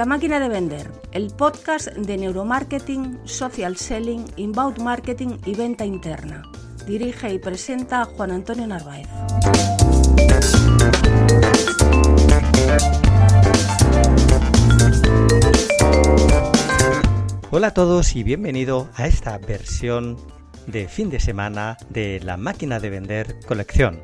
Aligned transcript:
La 0.00 0.06
máquina 0.06 0.40
de 0.40 0.48
vender, 0.48 0.90
el 1.12 1.28
podcast 1.28 1.88
de 1.88 2.16
neuromarketing, 2.16 3.18
social 3.24 3.76
selling, 3.76 4.24
inbound 4.36 4.80
marketing 4.80 5.36
y 5.44 5.54
venta 5.54 5.84
interna. 5.84 6.42
Dirige 6.86 7.34
y 7.34 7.38
presenta 7.38 8.06
Juan 8.06 8.30
Antonio 8.30 8.66
Narváez. 8.66 9.08
Hola 17.52 17.66
a 17.66 17.74
todos 17.74 18.14
y 18.14 18.22
bienvenido 18.22 18.88
a 18.94 19.08
esta 19.08 19.36
versión 19.38 20.16
de 20.68 20.86
fin 20.86 21.10
de 21.10 21.18
semana 21.18 21.76
de 21.88 22.20
la 22.20 22.36
máquina 22.36 22.78
de 22.78 22.90
vender 22.90 23.40
colección. 23.44 24.00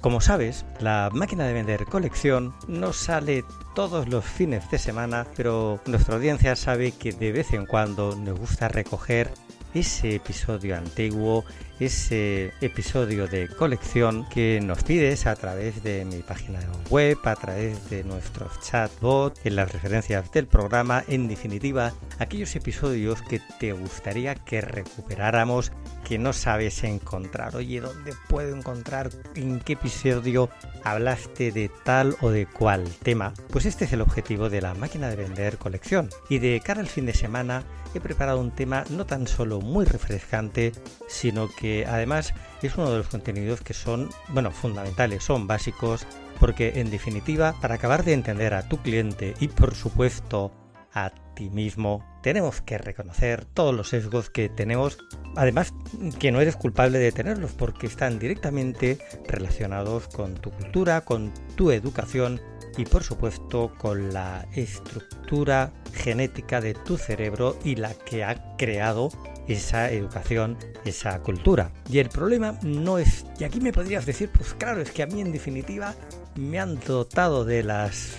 Como 0.00 0.20
sabes, 0.20 0.66
la 0.80 1.08
máquina 1.12 1.46
de 1.46 1.52
vender 1.52 1.84
colección 1.84 2.52
no 2.66 2.92
sale 2.92 3.44
todos 3.76 4.08
los 4.08 4.24
fines 4.24 4.68
de 4.68 4.78
semana, 4.80 5.28
pero 5.36 5.80
nuestra 5.86 6.16
audiencia 6.16 6.56
sabe 6.56 6.90
que 6.90 7.12
de 7.12 7.30
vez 7.30 7.52
en 7.52 7.66
cuando 7.66 8.16
nos 8.16 8.36
gusta 8.36 8.66
recoger 8.66 9.30
ese 9.74 10.16
episodio 10.16 10.76
antiguo, 10.76 11.44
ese 11.84 12.52
episodio 12.60 13.26
de 13.26 13.48
colección 13.48 14.28
que 14.28 14.60
nos 14.62 14.84
pides 14.84 15.26
a 15.26 15.34
través 15.34 15.82
de 15.82 16.04
mi 16.04 16.18
página 16.18 16.60
web, 16.90 17.18
a 17.24 17.34
través 17.34 17.90
de 17.90 18.04
nuestros 18.04 18.60
chatbot, 18.60 19.38
en 19.44 19.56
las 19.56 19.72
referencias 19.72 20.30
del 20.30 20.46
programa, 20.46 21.02
en 21.08 21.28
definitiva, 21.28 21.92
aquellos 22.18 22.54
episodios 22.54 23.22
que 23.22 23.40
te 23.58 23.72
gustaría 23.72 24.34
que 24.34 24.60
recuperáramos 24.60 25.72
que 26.04 26.18
no 26.18 26.32
sabes 26.32 26.84
encontrar. 26.84 27.56
Oye, 27.56 27.80
¿dónde 27.80 28.12
puedo 28.28 28.54
encontrar? 28.56 29.10
¿En 29.34 29.60
qué 29.60 29.74
episodio 29.74 30.50
hablaste 30.84 31.52
de 31.52 31.70
tal 31.84 32.16
o 32.20 32.30
de 32.30 32.46
cual 32.46 32.84
tema? 33.02 33.34
Pues 33.50 33.66
este 33.66 33.86
es 33.86 33.92
el 33.92 34.00
objetivo 34.00 34.50
de 34.50 34.60
la 34.60 34.74
máquina 34.74 35.08
de 35.08 35.16
vender 35.16 35.58
colección. 35.58 36.10
Y 36.28 36.38
de 36.38 36.60
cara 36.64 36.80
al 36.80 36.88
fin 36.88 37.06
de 37.06 37.14
semana 37.14 37.64
he 37.94 38.00
preparado 38.00 38.40
un 38.40 38.50
tema 38.50 38.84
no 38.90 39.06
tan 39.06 39.26
solo 39.26 39.60
muy 39.60 39.84
refrescante, 39.84 40.72
sino 41.08 41.48
que 41.48 41.71
además 41.80 42.34
es 42.62 42.76
uno 42.76 42.90
de 42.90 42.98
los 42.98 43.08
contenidos 43.08 43.60
que 43.60 43.74
son, 43.74 44.10
bueno, 44.28 44.50
fundamentales, 44.50 45.24
son 45.24 45.46
básicos, 45.46 46.06
porque 46.38 46.80
en 46.80 46.90
definitiva, 46.90 47.54
para 47.60 47.76
acabar 47.76 48.04
de 48.04 48.14
entender 48.14 48.54
a 48.54 48.68
tu 48.68 48.78
cliente 48.78 49.34
y 49.40 49.48
por 49.48 49.74
supuesto 49.74 50.52
a 50.94 51.10
ti 51.34 51.48
mismo, 51.50 52.04
tenemos 52.22 52.60
que 52.60 52.78
reconocer 52.78 53.44
todos 53.46 53.74
los 53.74 53.88
sesgos 53.88 54.28
que 54.28 54.48
tenemos, 54.48 54.98
además 55.36 55.72
que 56.18 56.30
no 56.30 56.40
eres 56.40 56.56
culpable 56.56 56.98
de 56.98 57.12
tenerlos 57.12 57.52
porque 57.52 57.86
están 57.86 58.18
directamente 58.18 58.98
relacionados 59.26 60.08
con 60.08 60.34
tu 60.34 60.50
cultura, 60.50 61.00
con 61.00 61.32
tu 61.56 61.70
educación 61.70 62.40
y 62.76 62.84
por 62.84 63.02
supuesto 63.02 63.72
con 63.78 64.12
la 64.12 64.46
estructura 64.54 65.72
genética 65.92 66.60
de 66.60 66.74
tu 66.74 66.96
cerebro 66.96 67.58
y 67.64 67.76
la 67.76 67.94
que 67.94 68.24
ha 68.24 68.56
creado 68.56 69.10
esa 69.48 69.90
educación, 69.90 70.56
esa 70.84 71.18
cultura. 71.20 71.72
Y 71.90 71.98
el 71.98 72.08
problema 72.08 72.58
no 72.62 72.98
es, 72.98 73.26
y 73.38 73.44
aquí 73.44 73.60
me 73.60 73.72
podrías 73.72 74.06
decir, 74.06 74.30
pues 74.32 74.54
claro, 74.54 74.80
es 74.80 74.90
que 74.90 75.02
a 75.02 75.06
mí 75.06 75.20
en 75.20 75.32
definitiva 75.32 75.94
me 76.36 76.58
han 76.58 76.78
dotado 76.80 77.44
de 77.44 77.62
las 77.62 78.16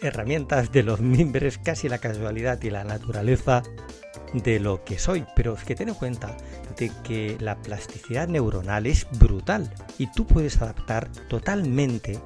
herramientas 0.00 0.72
de 0.72 0.82
los 0.82 1.00
mimbres, 1.00 1.58
casi 1.58 1.88
la 1.88 1.98
casualidad 1.98 2.60
y 2.62 2.70
la 2.70 2.84
naturaleza 2.84 3.62
de 4.34 4.60
lo 4.60 4.82
que 4.84 4.98
soy, 4.98 5.24
pero 5.36 5.54
es 5.54 5.64
que 5.64 5.74
ten 5.74 5.90
en 5.90 5.94
cuenta 5.94 6.36
de 6.78 6.90
que 7.04 7.36
la 7.38 7.56
plasticidad 7.60 8.28
neuronal 8.28 8.86
es 8.86 9.06
brutal 9.18 9.70
y 9.98 10.10
tú 10.10 10.26
puedes 10.26 10.60
adaptar 10.62 11.10
totalmente 11.28 12.18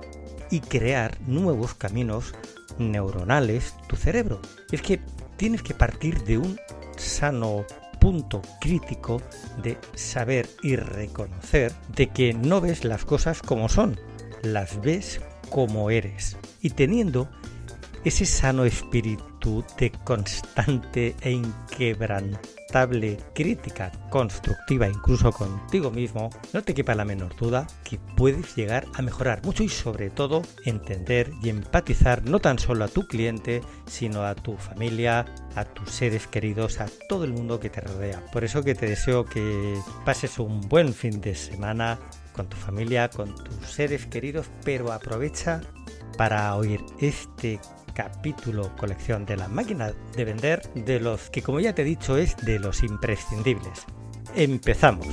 y 0.50 0.60
crear 0.60 1.18
nuevos 1.26 1.74
caminos 1.74 2.34
neuronales 2.78 3.74
tu 3.88 3.96
cerebro. 3.96 4.40
Es 4.70 4.82
que 4.82 5.00
tienes 5.36 5.62
que 5.62 5.74
partir 5.74 6.22
de 6.24 6.38
un 6.38 6.58
sano 6.96 7.64
punto 8.00 8.42
crítico 8.60 9.22
de 9.62 9.78
saber 9.94 10.48
y 10.62 10.76
reconocer 10.76 11.72
de 11.94 12.08
que 12.08 12.34
no 12.34 12.60
ves 12.60 12.84
las 12.84 13.04
cosas 13.04 13.42
como 13.42 13.68
son, 13.68 13.98
las 14.42 14.80
ves 14.80 15.20
como 15.50 15.90
eres. 15.90 16.36
Y 16.60 16.70
teniendo 16.70 17.28
ese 18.04 18.26
sano 18.26 18.64
espíritu 18.64 19.64
de 19.78 19.90
constante 19.90 21.16
e 21.20 21.32
inquebrantable 21.32 22.38
crítica 23.32 23.90
constructiva 24.10 24.86
incluso 24.86 25.32
contigo 25.32 25.90
mismo, 25.90 26.30
no 26.52 26.62
te 26.62 26.74
quepa 26.74 26.94
la 26.94 27.04
menor 27.04 27.34
duda 27.36 27.66
que 27.84 27.98
puedes 28.16 28.54
llegar 28.54 28.86
a 28.94 29.02
mejorar 29.02 29.42
mucho 29.44 29.62
y 29.62 29.68
sobre 29.68 30.10
todo 30.10 30.42
entender 30.64 31.30
y 31.42 31.48
empatizar 31.48 32.24
no 32.24 32.38
tan 32.38 32.58
solo 32.58 32.84
a 32.84 32.88
tu 32.88 33.06
cliente, 33.06 33.62
sino 33.86 34.24
a 34.24 34.34
tu 34.34 34.56
familia, 34.56 35.24
a 35.54 35.64
tus 35.64 35.90
seres 35.90 36.26
queridos, 36.26 36.80
a 36.80 36.88
todo 37.08 37.24
el 37.24 37.32
mundo 37.32 37.60
que 37.60 37.70
te 37.70 37.80
rodea. 37.80 38.22
Por 38.32 38.44
eso 38.44 38.62
que 38.62 38.74
te 38.74 38.86
deseo 38.86 39.24
que 39.24 39.78
pases 40.04 40.38
un 40.38 40.60
buen 40.60 40.92
fin 40.92 41.20
de 41.20 41.34
semana 41.34 41.98
con 42.34 42.48
tu 42.48 42.56
familia, 42.56 43.08
con 43.08 43.34
tus 43.34 43.70
seres 43.70 44.06
queridos, 44.06 44.46
pero 44.64 44.92
aprovecha 44.92 45.62
para 46.18 46.54
oír 46.56 46.80
este 47.00 47.58
capítulo 47.96 48.76
colección 48.76 49.24
de 49.24 49.38
la 49.38 49.48
máquina 49.48 49.90
de 50.14 50.24
vender, 50.26 50.60
de 50.74 51.00
los 51.00 51.30
que 51.30 51.40
como 51.40 51.60
ya 51.60 51.74
te 51.74 51.80
he 51.80 51.84
dicho 51.86 52.18
es 52.18 52.36
de 52.36 52.58
los 52.58 52.82
imprescindibles. 52.82 53.86
Empezamos. 54.34 55.06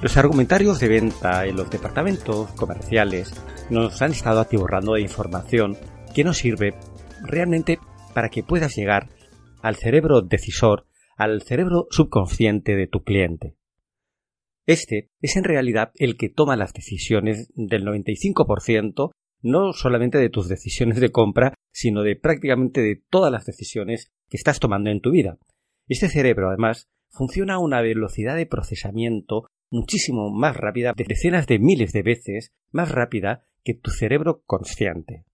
Los 0.00 0.16
argumentarios 0.16 0.78
de 0.78 0.88
venta 0.88 1.44
en 1.46 1.56
los 1.56 1.68
departamentos 1.68 2.52
comerciales 2.52 3.34
nos 3.70 4.00
han 4.00 4.12
estado 4.12 4.38
atiborrando 4.38 4.94
de 4.94 5.02
información 5.02 5.76
que 6.14 6.22
nos 6.22 6.38
sirve 6.38 6.74
realmente 7.22 7.80
para 8.14 8.28
que 8.28 8.44
puedas 8.44 8.76
llegar 8.76 9.08
al 9.62 9.74
cerebro 9.74 10.22
decisor, 10.22 10.86
al 11.16 11.42
cerebro 11.42 11.88
subconsciente 11.90 12.76
de 12.76 12.86
tu 12.86 13.02
cliente. 13.02 13.56
Este 14.70 15.10
es 15.20 15.34
en 15.34 15.42
realidad 15.42 15.90
el 15.96 16.16
que 16.16 16.28
toma 16.28 16.54
las 16.54 16.72
decisiones 16.72 17.50
del 17.56 17.84
95%, 17.84 19.10
no 19.42 19.72
solamente 19.72 20.16
de 20.18 20.30
tus 20.30 20.48
decisiones 20.48 21.00
de 21.00 21.10
compra, 21.10 21.54
sino 21.72 22.04
de 22.04 22.14
prácticamente 22.14 22.80
de 22.80 23.02
todas 23.10 23.32
las 23.32 23.44
decisiones 23.46 24.12
que 24.28 24.36
estás 24.36 24.60
tomando 24.60 24.90
en 24.90 25.00
tu 25.00 25.10
vida. 25.10 25.38
Este 25.88 26.08
cerebro, 26.08 26.50
además, 26.50 26.86
funciona 27.10 27.54
a 27.54 27.58
una 27.58 27.82
velocidad 27.82 28.36
de 28.36 28.46
procesamiento 28.46 29.48
muchísimo 29.72 30.30
más 30.30 30.56
rápida, 30.56 30.92
de 30.96 31.02
decenas 31.02 31.48
de 31.48 31.58
miles 31.58 31.92
de 31.92 32.02
veces 32.04 32.52
más 32.70 32.92
rápida 32.92 33.42
que 33.64 33.74
tu 33.74 33.90
cerebro 33.90 34.44
consciente. 34.46 35.24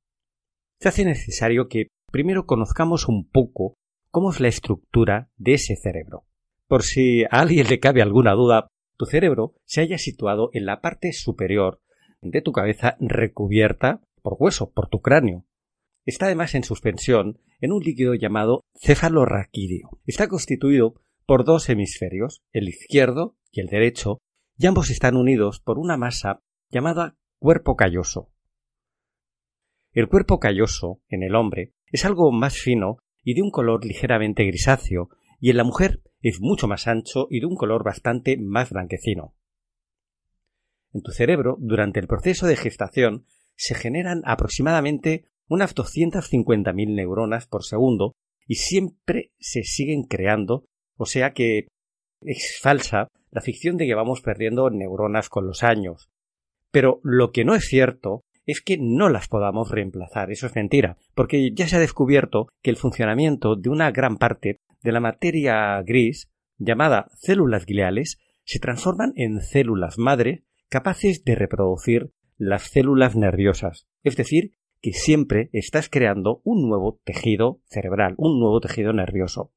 Se 0.80 0.88
hace 0.88 1.04
necesario 1.04 1.68
que 1.68 1.88
primero 2.10 2.46
conozcamos 2.46 3.06
un 3.06 3.28
poco 3.28 3.74
cómo 4.10 4.30
es 4.30 4.40
la 4.40 4.48
estructura 4.48 5.28
de 5.36 5.52
ese 5.52 5.76
cerebro. 5.76 6.24
Por 6.68 6.84
si 6.84 7.24
a 7.24 7.40
alguien 7.42 7.66
le 7.68 7.80
cabe 7.80 8.00
alguna 8.00 8.32
duda, 8.32 8.68
tu 8.96 9.06
cerebro 9.06 9.54
se 9.64 9.80
haya 9.80 9.98
situado 9.98 10.50
en 10.52 10.66
la 10.66 10.80
parte 10.80 11.12
superior 11.12 11.80
de 12.22 12.42
tu 12.42 12.52
cabeza 12.52 12.96
recubierta 13.00 14.02
por 14.22 14.36
hueso, 14.38 14.72
por 14.72 14.88
tu 14.88 15.00
cráneo. 15.00 15.44
Está 16.04 16.26
además 16.26 16.54
en 16.54 16.64
suspensión 16.64 17.38
en 17.60 17.72
un 17.72 17.82
líquido 17.82 18.14
llamado 18.14 18.62
cefalorraquídeo. 18.80 20.00
Está 20.04 20.28
constituido 20.28 20.94
por 21.26 21.44
dos 21.44 21.68
hemisferios, 21.68 22.42
el 22.52 22.68
izquierdo 22.68 23.36
y 23.50 23.60
el 23.60 23.66
derecho, 23.66 24.18
y 24.56 24.66
ambos 24.66 24.90
están 24.90 25.16
unidos 25.16 25.60
por 25.60 25.78
una 25.78 25.96
masa 25.96 26.40
llamada 26.70 27.16
cuerpo 27.38 27.76
calloso. 27.76 28.30
El 29.92 30.08
cuerpo 30.08 30.38
calloso, 30.38 31.00
en 31.08 31.22
el 31.22 31.34
hombre, 31.34 31.72
es 31.86 32.04
algo 32.04 32.30
más 32.30 32.58
fino 32.58 32.98
y 33.24 33.34
de 33.34 33.42
un 33.42 33.50
color 33.50 33.84
ligeramente 33.84 34.44
grisáceo, 34.44 35.08
y 35.40 35.50
en 35.50 35.56
la 35.56 35.64
mujer 35.64 36.02
es 36.28 36.40
mucho 36.40 36.66
más 36.66 36.86
ancho 36.86 37.28
y 37.30 37.40
de 37.40 37.46
un 37.46 37.56
color 37.56 37.84
bastante 37.84 38.36
más 38.36 38.70
blanquecino. 38.70 39.34
En 40.92 41.02
tu 41.02 41.12
cerebro, 41.12 41.56
durante 41.60 42.00
el 42.00 42.06
proceso 42.06 42.46
de 42.46 42.56
gestación, 42.56 43.26
se 43.54 43.74
generan 43.74 44.22
aproximadamente 44.24 45.24
unas 45.48 45.74
250.000 45.74 46.94
neuronas 46.94 47.46
por 47.46 47.64
segundo 47.64 48.14
y 48.46 48.56
siempre 48.56 49.32
se 49.38 49.62
siguen 49.62 50.04
creando, 50.04 50.64
o 50.96 51.06
sea 51.06 51.32
que 51.32 51.68
es 52.22 52.58
falsa 52.60 53.08
la 53.30 53.40
ficción 53.40 53.76
de 53.76 53.86
que 53.86 53.94
vamos 53.94 54.20
perdiendo 54.20 54.70
neuronas 54.70 55.28
con 55.28 55.46
los 55.46 55.62
años. 55.62 56.08
Pero 56.70 57.00
lo 57.02 57.30
que 57.30 57.44
no 57.44 57.54
es 57.54 57.66
cierto 57.66 58.22
es 58.46 58.60
que 58.60 58.78
no 58.80 59.08
las 59.08 59.28
podamos 59.28 59.70
reemplazar, 59.70 60.30
eso 60.30 60.46
es 60.46 60.54
mentira, 60.54 60.96
porque 61.14 61.50
ya 61.52 61.68
se 61.68 61.76
ha 61.76 61.80
descubierto 61.80 62.48
que 62.62 62.70
el 62.70 62.76
funcionamiento 62.76 63.56
de 63.56 63.68
una 63.68 63.90
gran 63.90 64.16
parte 64.16 64.58
de 64.86 64.92
la 64.92 65.00
materia 65.00 65.82
gris, 65.82 66.30
llamada 66.58 67.08
células 67.18 67.66
gliales, 67.66 68.20
se 68.44 68.60
transforman 68.60 69.12
en 69.16 69.40
células 69.40 69.98
madre 69.98 70.44
capaces 70.68 71.24
de 71.24 71.34
reproducir 71.34 72.12
las 72.38 72.70
células 72.70 73.16
nerviosas, 73.16 73.88
es 74.04 74.16
decir, 74.16 74.52
que 74.80 74.92
siempre 74.92 75.50
estás 75.52 75.88
creando 75.88 76.40
un 76.44 76.68
nuevo 76.68 77.00
tejido 77.02 77.60
cerebral, 77.64 78.14
un 78.16 78.38
nuevo 78.38 78.60
tejido 78.60 78.92
nervioso. 78.92 79.52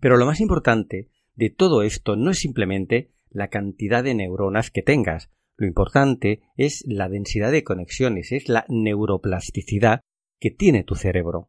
Pero 0.00 0.18
lo 0.18 0.26
más 0.26 0.40
importante 0.40 1.08
de 1.34 1.48
todo 1.48 1.82
esto 1.82 2.16
no 2.16 2.30
es 2.30 2.38
simplemente 2.38 3.10
la 3.30 3.48
cantidad 3.48 4.04
de 4.04 4.14
neuronas 4.14 4.70
que 4.70 4.82
tengas, 4.82 5.30
lo 5.56 5.66
importante 5.66 6.42
es 6.58 6.84
la 6.86 7.08
densidad 7.08 7.52
de 7.52 7.64
conexiones, 7.64 8.32
es 8.32 8.50
la 8.50 8.66
neuroplasticidad 8.68 10.00
que 10.38 10.50
tiene 10.50 10.84
tu 10.84 10.94
cerebro, 10.94 11.48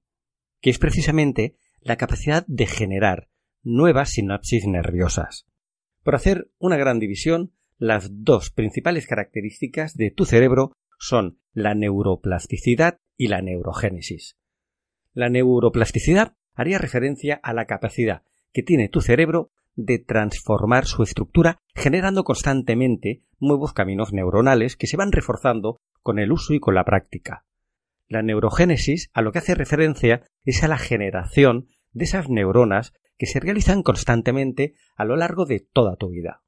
que 0.62 0.70
es 0.70 0.80
precisamente 0.80 1.58
la 1.86 1.98
capacidad 1.98 2.44
de 2.48 2.66
generar 2.66 3.30
nuevas 3.64 4.10
sinapsis 4.10 4.66
nerviosas. 4.66 5.46
Por 6.04 6.16
hacer 6.16 6.50
una 6.58 6.78
gran 6.78 7.00
división, 7.00 7.54
las 7.78 8.10
dos 8.24 8.50
principales 8.50 9.06
características 9.06 9.96
de 9.96 10.10
tu 10.10 10.26
cerebro 10.26 10.74
son 10.98 11.40
la 11.54 11.76
neuroplasticidad 11.76 12.98
y 13.18 13.28
la 13.28 13.44
neurogénesis. 13.44 14.36
La 15.14 15.30
neuroplasticidad 15.30 16.36
haría 16.56 16.80
referencia 16.80 17.40
a 17.44 17.54
la 17.54 17.66
capacidad 17.66 18.24
que 18.52 18.64
tiene 18.64 18.90
tu 18.90 19.02
cerebro 19.02 19.52
de 19.76 20.00
transformar 20.00 20.86
su 20.86 21.04
estructura 21.04 21.60
generando 21.76 22.24
constantemente 22.24 23.22
nuevos 23.40 23.74
caminos 23.74 24.12
neuronales 24.12 24.76
que 24.76 24.88
se 24.88 24.98
van 24.98 25.12
reforzando 25.12 25.78
con 26.02 26.18
el 26.18 26.32
uso 26.32 26.56
y 26.56 26.60
con 26.60 26.74
la 26.74 26.84
práctica. 26.84 27.46
La 28.08 28.24
neurogénesis 28.24 29.10
a 29.14 29.22
lo 29.22 29.32
que 29.32 29.40
hace 29.40 29.54
referencia 29.56 30.24
es 30.46 30.64
a 30.64 30.68
la 30.68 30.78
generación 30.78 31.68
de 31.96 32.04
esas 32.04 32.30
neuronas 32.30 32.94
que 33.18 33.26
se 33.26 33.40
realizan 33.40 33.82
constantemente 33.82 34.76
a 34.96 35.06
lo 35.06 35.16
largo 35.16 35.46
de 35.46 35.60
toda 35.60 35.96
tu 35.96 36.10
vida. 36.10 36.44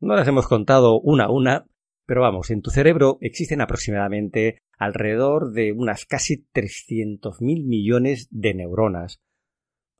No 0.00 0.16
las 0.16 0.26
hemos 0.26 0.48
contado 0.48 1.00
una 1.00 1.26
a 1.26 1.30
una, 1.30 1.66
pero 2.06 2.22
vamos, 2.22 2.50
en 2.50 2.62
tu 2.62 2.70
cerebro 2.70 3.18
existen 3.20 3.60
aproximadamente 3.60 4.58
alrededor 4.76 5.52
de 5.52 5.72
unas 5.72 6.04
casi 6.06 6.46
300.000 6.52 7.40
millones 7.64 8.26
de 8.30 8.54
neuronas, 8.54 9.20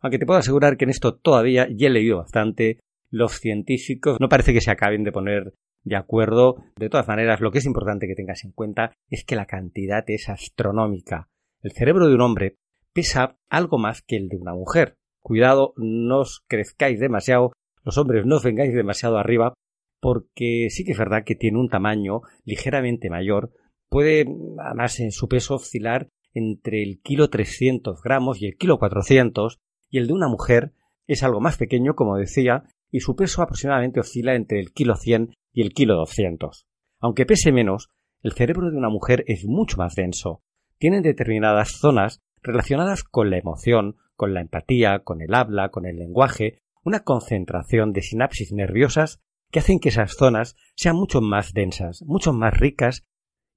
aunque 0.00 0.18
te 0.18 0.26
puedo 0.26 0.38
asegurar 0.38 0.76
que 0.76 0.84
en 0.84 0.90
esto 0.90 1.16
todavía 1.16 1.66
ya 1.74 1.86
he 1.86 1.90
leído 1.90 2.18
bastante. 2.18 2.78
Los 3.08 3.38
científicos 3.38 4.18
no 4.20 4.28
parece 4.28 4.52
que 4.52 4.60
se 4.60 4.70
acaben 4.70 5.02
de 5.02 5.12
poner 5.12 5.54
de 5.82 5.96
acuerdo. 5.96 6.56
De 6.76 6.90
todas 6.90 7.08
maneras, 7.08 7.40
lo 7.40 7.50
que 7.50 7.58
es 7.58 7.64
importante 7.64 8.06
que 8.06 8.14
tengas 8.14 8.44
en 8.44 8.52
cuenta 8.52 8.92
es 9.08 9.24
que 9.24 9.34
la 9.34 9.46
cantidad 9.46 10.04
es 10.06 10.28
astronómica. 10.28 11.30
El 11.62 11.72
cerebro 11.72 12.06
de 12.06 12.14
un 12.16 12.20
hombre 12.20 12.58
pesa 12.94 13.36
algo 13.50 13.76
más 13.76 14.02
que 14.02 14.16
el 14.16 14.28
de 14.28 14.36
una 14.36 14.54
mujer. 14.54 14.94
Cuidado, 15.20 15.74
no 15.76 16.20
os 16.20 16.42
crezcáis 16.46 17.00
demasiado, 17.00 17.52
los 17.82 17.98
hombres 17.98 18.24
no 18.24 18.36
os 18.36 18.44
vengáis 18.44 18.72
demasiado 18.72 19.18
arriba, 19.18 19.54
porque 20.00 20.68
sí 20.70 20.84
que 20.84 20.92
es 20.92 20.98
verdad 20.98 21.24
que 21.24 21.34
tiene 21.34 21.58
un 21.58 21.68
tamaño 21.68 22.22
ligeramente 22.44 23.10
mayor. 23.10 23.52
Puede, 23.88 24.26
además, 24.58 25.00
en 25.00 25.12
su 25.12 25.28
peso 25.28 25.56
oscilar 25.56 26.08
entre 26.34 26.82
el 26.82 27.00
kilo 27.00 27.30
300 27.30 28.02
gramos 28.02 28.40
y 28.40 28.46
el 28.46 28.56
kilo 28.56 28.78
400, 28.78 29.58
y 29.90 29.98
el 29.98 30.06
de 30.06 30.12
una 30.12 30.28
mujer 30.28 30.72
es 31.06 31.22
algo 31.22 31.40
más 31.40 31.56
pequeño, 31.56 31.94
como 31.94 32.16
decía, 32.16 32.64
y 32.90 33.00
su 33.00 33.16
peso 33.16 33.42
aproximadamente 33.42 34.00
oscila 34.00 34.34
entre 34.34 34.60
el 34.60 34.72
kilo 34.72 34.96
100 34.96 35.34
y 35.52 35.62
el 35.62 35.72
kilo 35.72 35.96
200. 35.96 36.66
Aunque 37.00 37.26
pese 37.26 37.52
menos, 37.52 37.88
el 38.22 38.32
cerebro 38.32 38.70
de 38.70 38.76
una 38.76 38.88
mujer 38.88 39.24
es 39.26 39.44
mucho 39.46 39.76
más 39.78 39.94
denso. 39.94 40.42
Tiene 40.78 41.00
determinadas 41.02 41.78
zonas 41.80 42.20
relacionadas 42.44 43.02
con 43.02 43.30
la 43.30 43.38
emoción, 43.38 43.96
con 44.14 44.34
la 44.34 44.40
empatía, 44.40 45.00
con 45.00 45.20
el 45.20 45.34
habla, 45.34 45.70
con 45.70 45.86
el 45.86 45.96
lenguaje, 45.96 46.62
una 46.84 47.00
concentración 47.00 47.92
de 47.92 48.02
sinapsis 48.02 48.52
nerviosas 48.52 49.20
que 49.50 49.58
hacen 49.58 49.80
que 49.80 49.88
esas 49.88 50.12
zonas 50.12 50.56
sean 50.76 50.96
mucho 50.96 51.20
más 51.20 51.52
densas, 51.52 52.02
mucho 52.02 52.32
más 52.32 52.54
ricas 52.56 53.06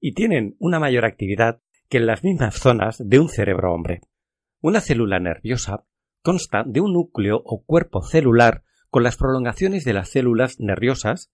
y 0.00 0.14
tienen 0.14 0.56
una 0.58 0.80
mayor 0.80 1.04
actividad 1.04 1.60
que 1.88 1.98
en 1.98 2.06
las 2.06 2.24
mismas 2.24 2.54
zonas 2.56 3.02
de 3.04 3.18
un 3.18 3.28
cerebro 3.28 3.72
hombre. 3.72 4.00
Una 4.60 4.80
célula 4.80 5.20
nerviosa 5.20 5.84
consta 6.22 6.64
de 6.66 6.80
un 6.80 6.92
núcleo 6.92 7.40
o 7.44 7.64
cuerpo 7.64 8.02
celular 8.02 8.64
con 8.90 9.02
las 9.02 9.16
prolongaciones 9.16 9.84
de 9.84 9.92
las 9.92 10.10
células 10.10 10.58
nerviosas 10.58 11.30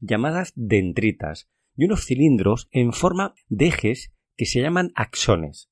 llamadas 0.00 0.52
dendritas 0.56 1.48
y 1.76 1.84
unos 1.84 2.04
cilindros 2.04 2.68
en 2.70 2.92
forma 2.92 3.34
de 3.48 3.66
ejes 3.66 4.12
que 4.36 4.46
se 4.46 4.60
llaman 4.60 4.92
axones. 4.94 5.70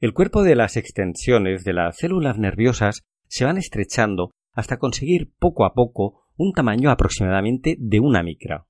El 0.00 0.14
cuerpo 0.14 0.42
de 0.42 0.56
las 0.56 0.78
extensiones 0.78 1.62
de 1.62 1.74
las 1.74 1.98
células 1.98 2.38
nerviosas 2.38 3.02
se 3.28 3.44
van 3.44 3.58
estrechando 3.58 4.30
hasta 4.54 4.78
conseguir 4.78 5.34
poco 5.38 5.66
a 5.66 5.74
poco 5.74 6.22
un 6.36 6.54
tamaño 6.54 6.90
aproximadamente 6.90 7.76
de 7.78 8.00
una 8.00 8.22
micra. 8.22 8.66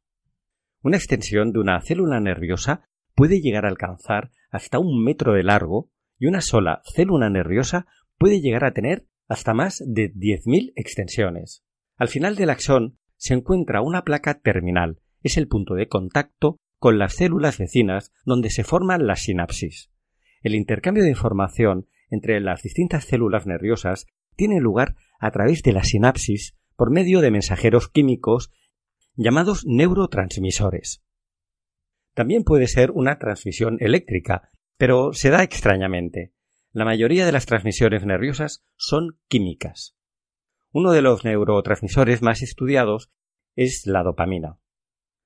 Una 0.82 0.96
extensión 0.96 1.52
de 1.52 1.60
una 1.60 1.80
célula 1.82 2.18
nerviosa 2.18 2.82
puede 3.14 3.40
llegar 3.40 3.64
a 3.64 3.68
alcanzar 3.68 4.32
hasta 4.50 4.80
un 4.80 5.04
metro 5.04 5.32
de 5.32 5.44
largo 5.44 5.92
y 6.18 6.26
una 6.26 6.40
sola 6.40 6.82
célula 6.84 7.30
nerviosa 7.30 7.86
puede 8.18 8.40
llegar 8.40 8.64
a 8.64 8.72
tener 8.72 9.06
hasta 9.28 9.54
más 9.54 9.80
de 9.86 10.12
10.000 10.12 10.72
extensiones. 10.74 11.62
Al 11.96 12.08
final 12.08 12.34
del 12.34 12.50
axón 12.50 12.98
se 13.16 13.34
encuentra 13.34 13.82
una 13.82 14.02
placa 14.02 14.40
terminal, 14.40 14.98
es 15.22 15.36
el 15.36 15.46
punto 15.46 15.74
de 15.74 15.86
contacto 15.86 16.56
con 16.80 16.98
las 16.98 17.14
células 17.14 17.58
vecinas 17.58 18.12
donde 18.24 18.50
se 18.50 18.64
forman 18.64 19.06
las 19.06 19.22
sinapsis. 19.22 19.92
El 20.42 20.54
intercambio 20.54 21.02
de 21.02 21.10
información 21.10 21.88
entre 22.08 22.40
las 22.40 22.62
distintas 22.62 23.04
células 23.04 23.46
nerviosas 23.46 24.06
tiene 24.36 24.60
lugar 24.60 24.96
a 25.18 25.30
través 25.30 25.62
de 25.62 25.72
la 25.72 25.84
sinapsis 25.84 26.56
por 26.76 26.90
medio 26.90 27.20
de 27.20 27.30
mensajeros 27.30 27.88
químicos 27.88 28.50
llamados 29.14 29.64
neurotransmisores. 29.66 31.02
También 32.14 32.42
puede 32.42 32.66
ser 32.66 32.90
una 32.90 33.18
transmisión 33.18 33.76
eléctrica, 33.80 34.48
pero 34.76 35.12
se 35.12 35.30
da 35.30 35.42
extrañamente. 35.42 36.32
La 36.72 36.84
mayoría 36.84 37.26
de 37.26 37.32
las 37.32 37.46
transmisiones 37.46 38.04
nerviosas 38.06 38.64
son 38.76 39.18
químicas. 39.28 39.96
Uno 40.72 40.92
de 40.92 41.02
los 41.02 41.24
neurotransmisores 41.24 42.22
más 42.22 42.42
estudiados 42.42 43.10
es 43.56 43.86
la 43.86 44.02
dopamina. 44.02 44.58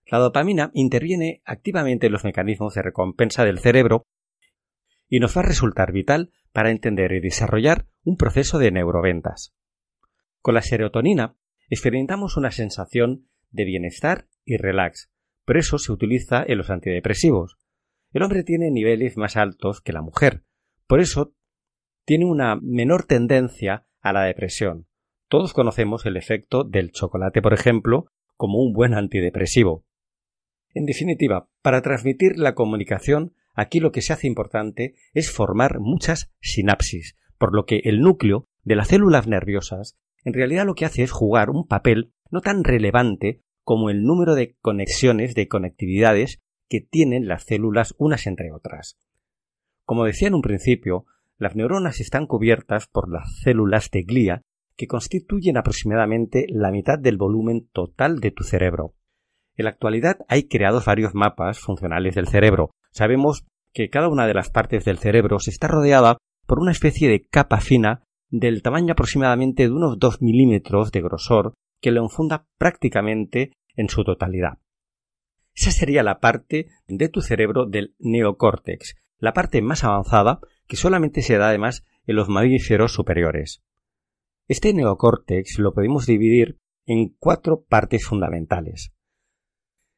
La 0.06 0.18
dopamina 0.18 0.70
interviene 0.74 1.42
activamente 1.44 2.06
en 2.06 2.12
los 2.12 2.24
mecanismos 2.24 2.74
de 2.74 2.82
recompensa 2.82 3.44
del 3.44 3.60
cerebro 3.60 4.06
y 5.08 5.20
nos 5.20 5.36
va 5.36 5.42
a 5.42 5.46
resultar 5.46 5.92
vital 5.92 6.32
para 6.52 6.70
entender 6.70 7.12
y 7.12 7.20
desarrollar 7.20 7.86
un 8.04 8.16
proceso 8.16 8.58
de 8.58 8.70
neuroventas. 8.70 9.54
Con 10.40 10.54
la 10.54 10.62
serotonina 10.62 11.36
experimentamos 11.68 12.36
una 12.36 12.50
sensación 12.50 13.28
de 13.50 13.64
bienestar 13.64 14.28
y 14.44 14.56
relax, 14.56 15.10
por 15.44 15.56
eso 15.56 15.78
se 15.78 15.92
utiliza 15.92 16.42
en 16.46 16.58
los 16.58 16.70
antidepresivos. 16.70 17.56
El 18.12 18.22
hombre 18.22 18.44
tiene 18.44 18.70
niveles 18.70 19.16
más 19.16 19.36
altos 19.36 19.80
que 19.80 19.92
la 19.92 20.02
mujer, 20.02 20.44
por 20.86 21.00
eso 21.00 21.34
tiene 22.04 22.26
una 22.26 22.56
menor 22.60 23.04
tendencia 23.04 23.86
a 24.00 24.12
la 24.12 24.24
depresión. 24.24 24.86
Todos 25.28 25.52
conocemos 25.52 26.06
el 26.06 26.16
efecto 26.16 26.64
del 26.64 26.92
chocolate, 26.92 27.42
por 27.42 27.54
ejemplo, 27.54 28.06
como 28.36 28.58
un 28.58 28.72
buen 28.72 28.94
antidepresivo. 28.94 29.84
En 30.74 30.84
definitiva, 30.86 31.48
para 31.62 31.82
transmitir 31.82 32.36
la 32.36 32.54
comunicación, 32.54 33.34
aquí 33.54 33.80
lo 33.80 33.92
que 33.92 34.02
se 34.02 34.12
hace 34.12 34.26
importante 34.26 34.94
es 35.12 35.30
formar 35.30 35.80
muchas 35.80 36.32
sinapsis, 36.40 37.16
por 37.38 37.54
lo 37.54 37.64
que 37.64 37.80
el 37.84 38.00
núcleo 38.00 38.46
de 38.62 38.76
las 38.76 38.88
células 38.88 39.26
nerviosas 39.26 39.96
en 40.24 40.32
realidad 40.32 40.64
lo 40.64 40.74
que 40.74 40.86
hace 40.86 41.02
es 41.02 41.12
jugar 41.12 41.50
un 41.50 41.66
papel 41.66 42.12
no 42.30 42.40
tan 42.40 42.64
relevante 42.64 43.42
como 43.62 43.90
el 43.90 44.04
número 44.04 44.34
de 44.34 44.56
conexiones, 44.60 45.34
de 45.34 45.48
conectividades 45.48 46.40
que 46.68 46.80
tienen 46.80 47.28
las 47.28 47.44
células 47.44 47.94
unas 47.98 48.26
entre 48.26 48.52
otras. 48.52 48.98
Como 49.84 50.04
decía 50.04 50.28
en 50.28 50.34
un 50.34 50.42
principio, 50.42 51.04
las 51.36 51.56
neuronas 51.56 52.00
están 52.00 52.26
cubiertas 52.26 52.86
por 52.86 53.10
las 53.10 53.40
células 53.42 53.90
de 53.90 54.02
glía 54.02 54.42
que 54.76 54.86
constituyen 54.86 55.56
aproximadamente 55.56 56.46
la 56.48 56.70
mitad 56.70 56.98
del 56.98 57.16
volumen 57.16 57.68
total 57.72 58.20
de 58.20 58.30
tu 58.30 58.44
cerebro. 58.44 58.94
En 59.56 59.64
la 59.64 59.70
actualidad 59.70 60.18
hay 60.26 60.48
creados 60.48 60.84
varios 60.84 61.14
mapas 61.14 61.60
funcionales 61.60 62.14
del 62.14 62.28
cerebro. 62.28 62.70
Sabemos 62.94 63.44
que 63.72 63.90
cada 63.90 64.08
una 64.08 64.26
de 64.26 64.34
las 64.34 64.50
partes 64.50 64.84
del 64.84 64.98
cerebro 64.98 65.40
se 65.40 65.50
está 65.50 65.66
rodeada 65.66 66.16
por 66.46 66.60
una 66.60 66.70
especie 66.70 67.08
de 67.08 67.26
capa 67.26 67.60
fina 67.60 68.04
del 68.30 68.62
tamaño 68.62 68.92
aproximadamente 68.92 69.64
de 69.64 69.72
unos 69.72 69.98
2 69.98 70.22
milímetros 70.22 70.92
de 70.92 71.02
grosor 71.02 71.54
que 71.80 71.90
lo 71.90 72.02
enfunda 72.02 72.46
prácticamente 72.56 73.52
en 73.74 73.88
su 73.88 74.04
totalidad. 74.04 74.58
Esa 75.54 75.72
sería 75.72 76.02
la 76.02 76.20
parte 76.20 76.68
de 76.86 77.08
tu 77.08 77.20
cerebro 77.20 77.66
del 77.66 77.94
neocórtex, 77.98 78.94
la 79.18 79.32
parte 79.32 79.60
más 79.60 79.82
avanzada 79.82 80.40
que 80.66 80.76
solamente 80.76 81.22
se 81.22 81.36
da 81.36 81.48
además 81.48 81.84
en 82.06 82.16
los 82.16 82.28
mamíferos 82.28 82.92
superiores. 82.92 83.62
Este 84.46 84.72
neocórtex 84.72 85.58
lo 85.58 85.74
podemos 85.74 86.06
dividir 86.06 86.58
en 86.86 87.14
cuatro 87.18 87.64
partes 87.64 88.06
fundamentales. 88.06 88.92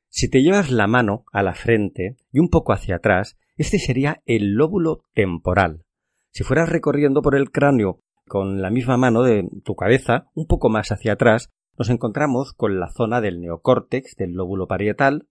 Si 0.09 0.31
te 0.31 0.43
llevas 0.43 0.71
la 0.71 0.87
mano 0.87 1.25
a 1.33 1.43
la 1.43 1.55
frente 1.55 2.17
y 2.33 2.39
un 2.39 2.49
poco 2.49 2.73
hacia 2.73 2.97
atrás, 2.97 3.37
este 3.57 3.79
sería 3.79 4.23
el 4.27 4.55
lóbulo 4.55 5.03
temporal. 5.15 5.85
Si 6.31 6.45
fueras 6.45 6.69
recorriendo 6.69 7.23
por 7.23 7.35
el 7.35 7.51
cráneo 7.51 8.01
con 8.29 8.61
la 8.61 8.71
misma 8.71 8.97
mano 8.97 9.23
de 9.23 9.49
tu 9.65 9.75
cabeza, 9.77 10.31
un 10.35 10.47
poco 10.47 10.69
más 10.69 10.93
hacia 10.93 11.13
atrás, 11.13 11.51
nos 11.79 11.91
encontramos 11.91 12.53
con 12.53 12.81
la 12.81 12.91
zona 12.91 13.21
del 13.21 13.41
neocórtex, 13.41 14.17
del 14.17 14.33
lóbulo 14.33 14.67
parietal. 14.67 15.29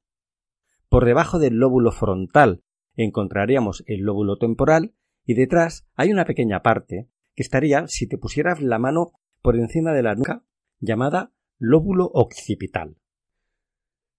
Por 0.90 1.06
debajo 1.06 1.40
del 1.40 1.56
lóbulo 1.56 1.92
frontal 1.92 2.64
encontraríamos 2.96 3.84
el 3.88 4.02
lóbulo 4.02 4.38
temporal 4.38 4.94
y 5.26 5.34
detrás 5.34 5.86
hay 5.96 6.12
una 6.12 6.26
pequeña 6.26 6.62
parte 6.62 7.10
que 7.36 7.44
estaría 7.44 7.88
si 7.88 8.08
te 8.08 8.18
pusieras 8.18 8.62
la 8.62 8.80
mano 8.80 9.12
por 9.42 9.58
encima 9.58 9.92
de 9.92 10.04
la 10.04 10.16
nuca 10.16 10.44
llamada 10.80 11.32
lóbulo 11.58 12.10
occipital. 12.14 12.98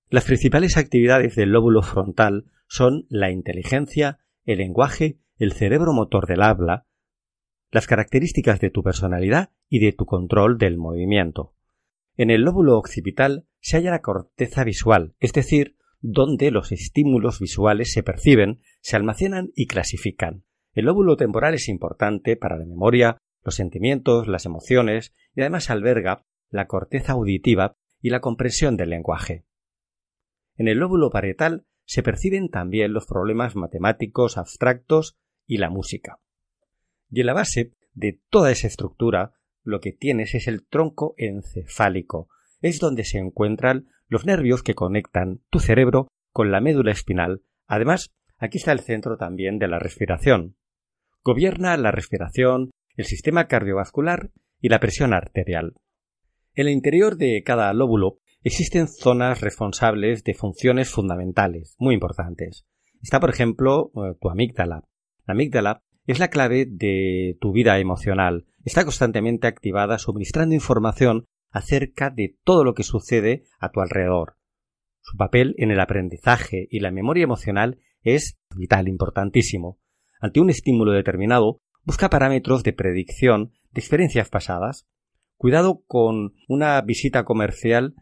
Las 0.08 0.24
principales 0.24 0.76
actividades 0.76 1.34
del 1.34 1.50
lóbulo 1.50 1.82
frontal 1.82 2.44
son 2.68 3.06
la 3.08 3.32
inteligencia, 3.32 4.20
el 4.44 4.58
lenguaje, 4.58 5.18
el 5.36 5.52
cerebro 5.52 5.92
motor 5.92 6.28
del 6.28 6.42
habla, 6.42 6.86
las 7.72 7.88
características 7.88 8.60
de 8.60 8.70
tu 8.70 8.84
personalidad 8.84 9.50
y 9.68 9.80
de 9.80 9.92
tu 9.92 10.06
control 10.06 10.58
del 10.58 10.78
movimiento. 10.78 11.54
En 12.16 12.30
el 12.30 12.42
lóbulo 12.42 12.78
occipital 12.78 13.48
se 13.58 13.78
halla 13.78 13.90
la 13.90 14.00
corteza 14.00 14.62
visual, 14.62 15.16
es 15.18 15.32
decir, 15.32 15.76
donde 16.00 16.52
los 16.52 16.70
estímulos 16.70 17.40
visuales 17.40 17.92
se 17.92 18.04
perciben, 18.04 18.60
se 18.80 18.94
almacenan 18.94 19.50
y 19.56 19.66
clasifican. 19.66 20.44
El 20.72 20.84
lóbulo 20.84 21.16
temporal 21.16 21.54
es 21.54 21.68
importante 21.68 22.36
para 22.36 22.56
la 22.56 22.64
memoria, 22.64 23.18
los 23.42 23.56
sentimientos, 23.56 24.28
las 24.28 24.46
emociones 24.46 25.12
y 25.34 25.40
además 25.40 25.68
alberga 25.68 26.24
la 26.48 26.68
corteza 26.68 27.14
auditiva 27.14 27.76
y 28.00 28.10
la 28.10 28.20
comprensión 28.20 28.76
del 28.76 28.90
lenguaje. 28.90 29.45
En 30.56 30.68
el 30.68 30.78
lóbulo 30.78 31.10
parietal 31.10 31.64
se 31.84 32.02
perciben 32.02 32.48
también 32.48 32.92
los 32.92 33.06
problemas 33.06 33.56
matemáticos 33.56 34.38
abstractos 34.38 35.16
y 35.46 35.58
la 35.58 35.70
música. 35.70 36.18
Y 37.10 37.20
en 37.20 37.26
la 37.26 37.34
base 37.34 37.72
de 37.94 38.20
toda 38.30 38.50
esa 38.50 38.66
estructura 38.66 39.32
lo 39.62 39.80
que 39.80 39.92
tienes 39.92 40.34
es 40.34 40.48
el 40.48 40.66
tronco 40.66 41.14
encefálico, 41.16 42.28
es 42.60 42.78
donde 42.78 43.04
se 43.04 43.18
encuentran 43.18 43.88
los 44.08 44.24
nervios 44.24 44.62
que 44.62 44.74
conectan 44.74 45.40
tu 45.50 45.58
cerebro 45.58 46.08
con 46.32 46.50
la 46.50 46.60
médula 46.60 46.92
espinal. 46.92 47.42
Además, 47.66 48.10
aquí 48.38 48.58
está 48.58 48.72
el 48.72 48.80
centro 48.80 49.16
también 49.16 49.58
de 49.58 49.68
la 49.68 49.78
respiración. 49.78 50.56
Gobierna 51.24 51.76
la 51.76 51.90
respiración, 51.90 52.70
el 52.94 53.04
sistema 53.04 53.48
cardiovascular 53.48 54.30
y 54.60 54.68
la 54.68 54.78
presión 54.78 55.12
arterial. 55.12 55.74
En 56.54 56.68
el 56.68 56.72
interior 56.72 57.16
de 57.16 57.42
cada 57.44 57.72
lóbulo 57.74 58.18
existen 58.48 58.88
zonas 58.88 59.40
responsables 59.40 60.24
de 60.24 60.34
funciones 60.34 60.90
fundamentales, 60.90 61.74
muy 61.78 61.94
importantes. 61.94 62.66
Está, 63.02 63.20
por 63.20 63.30
ejemplo, 63.30 63.90
eh, 63.96 64.14
tu 64.20 64.30
amígdala. 64.30 64.84
La 65.26 65.32
amígdala 65.32 65.82
es 66.06 66.18
la 66.18 66.28
clave 66.28 66.66
de 66.68 67.36
tu 67.40 67.52
vida 67.52 67.78
emocional. 67.78 68.46
Está 68.64 68.84
constantemente 68.84 69.46
activada 69.46 69.98
suministrando 69.98 70.54
información 70.54 71.26
acerca 71.50 72.10
de 72.10 72.36
todo 72.44 72.64
lo 72.64 72.74
que 72.74 72.82
sucede 72.82 73.44
a 73.58 73.70
tu 73.70 73.80
alrededor. 73.80 74.36
Su 75.00 75.16
papel 75.16 75.54
en 75.58 75.70
el 75.70 75.80
aprendizaje 75.80 76.66
y 76.70 76.80
la 76.80 76.90
memoria 76.90 77.24
emocional 77.24 77.78
es 78.02 78.38
vital, 78.56 78.88
importantísimo 78.88 79.78
ante 80.20 80.40
un 80.40 80.50
estímulo 80.50 80.92
determinado, 80.92 81.60
busca 81.84 82.10
parámetros 82.10 82.62
de 82.62 82.72
predicción 82.72 83.52
de 83.70 83.80
experiencias 83.80 84.28
pasadas. 84.28 84.86
Cuidado 85.36 85.82
con 85.86 86.34
una 86.48 86.80
visita 86.80 87.24
comercial 87.24 87.94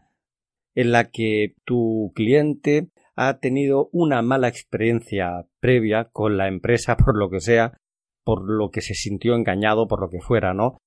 en 0.75 0.91
la 0.91 1.09
que 1.09 1.55
tu 1.65 2.11
cliente 2.13 2.89
ha 3.15 3.39
tenido 3.39 3.89
una 3.91 4.21
mala 4.21 4.49
experiencia 4.49 5.47
previa 5.59 6.09
con 6.11 6.37
la 6.37 6.47
empresa 6.47 6.97
por 7.03 7.17
lo 7.17 7.29
que 7.29 7.39
sea, 7.39 7.77
por 8.23 8.43
lo 8.43 8.69
que 8.69 8.81
se 8.81 8.93
sintió 8.93 9.35
engañado, 9.35 9.87
por 9.87 10.01
lo 10.01 10.09
que 10.09 10.19
fuera, 10.19 10.53
¿no? 10.53 10.77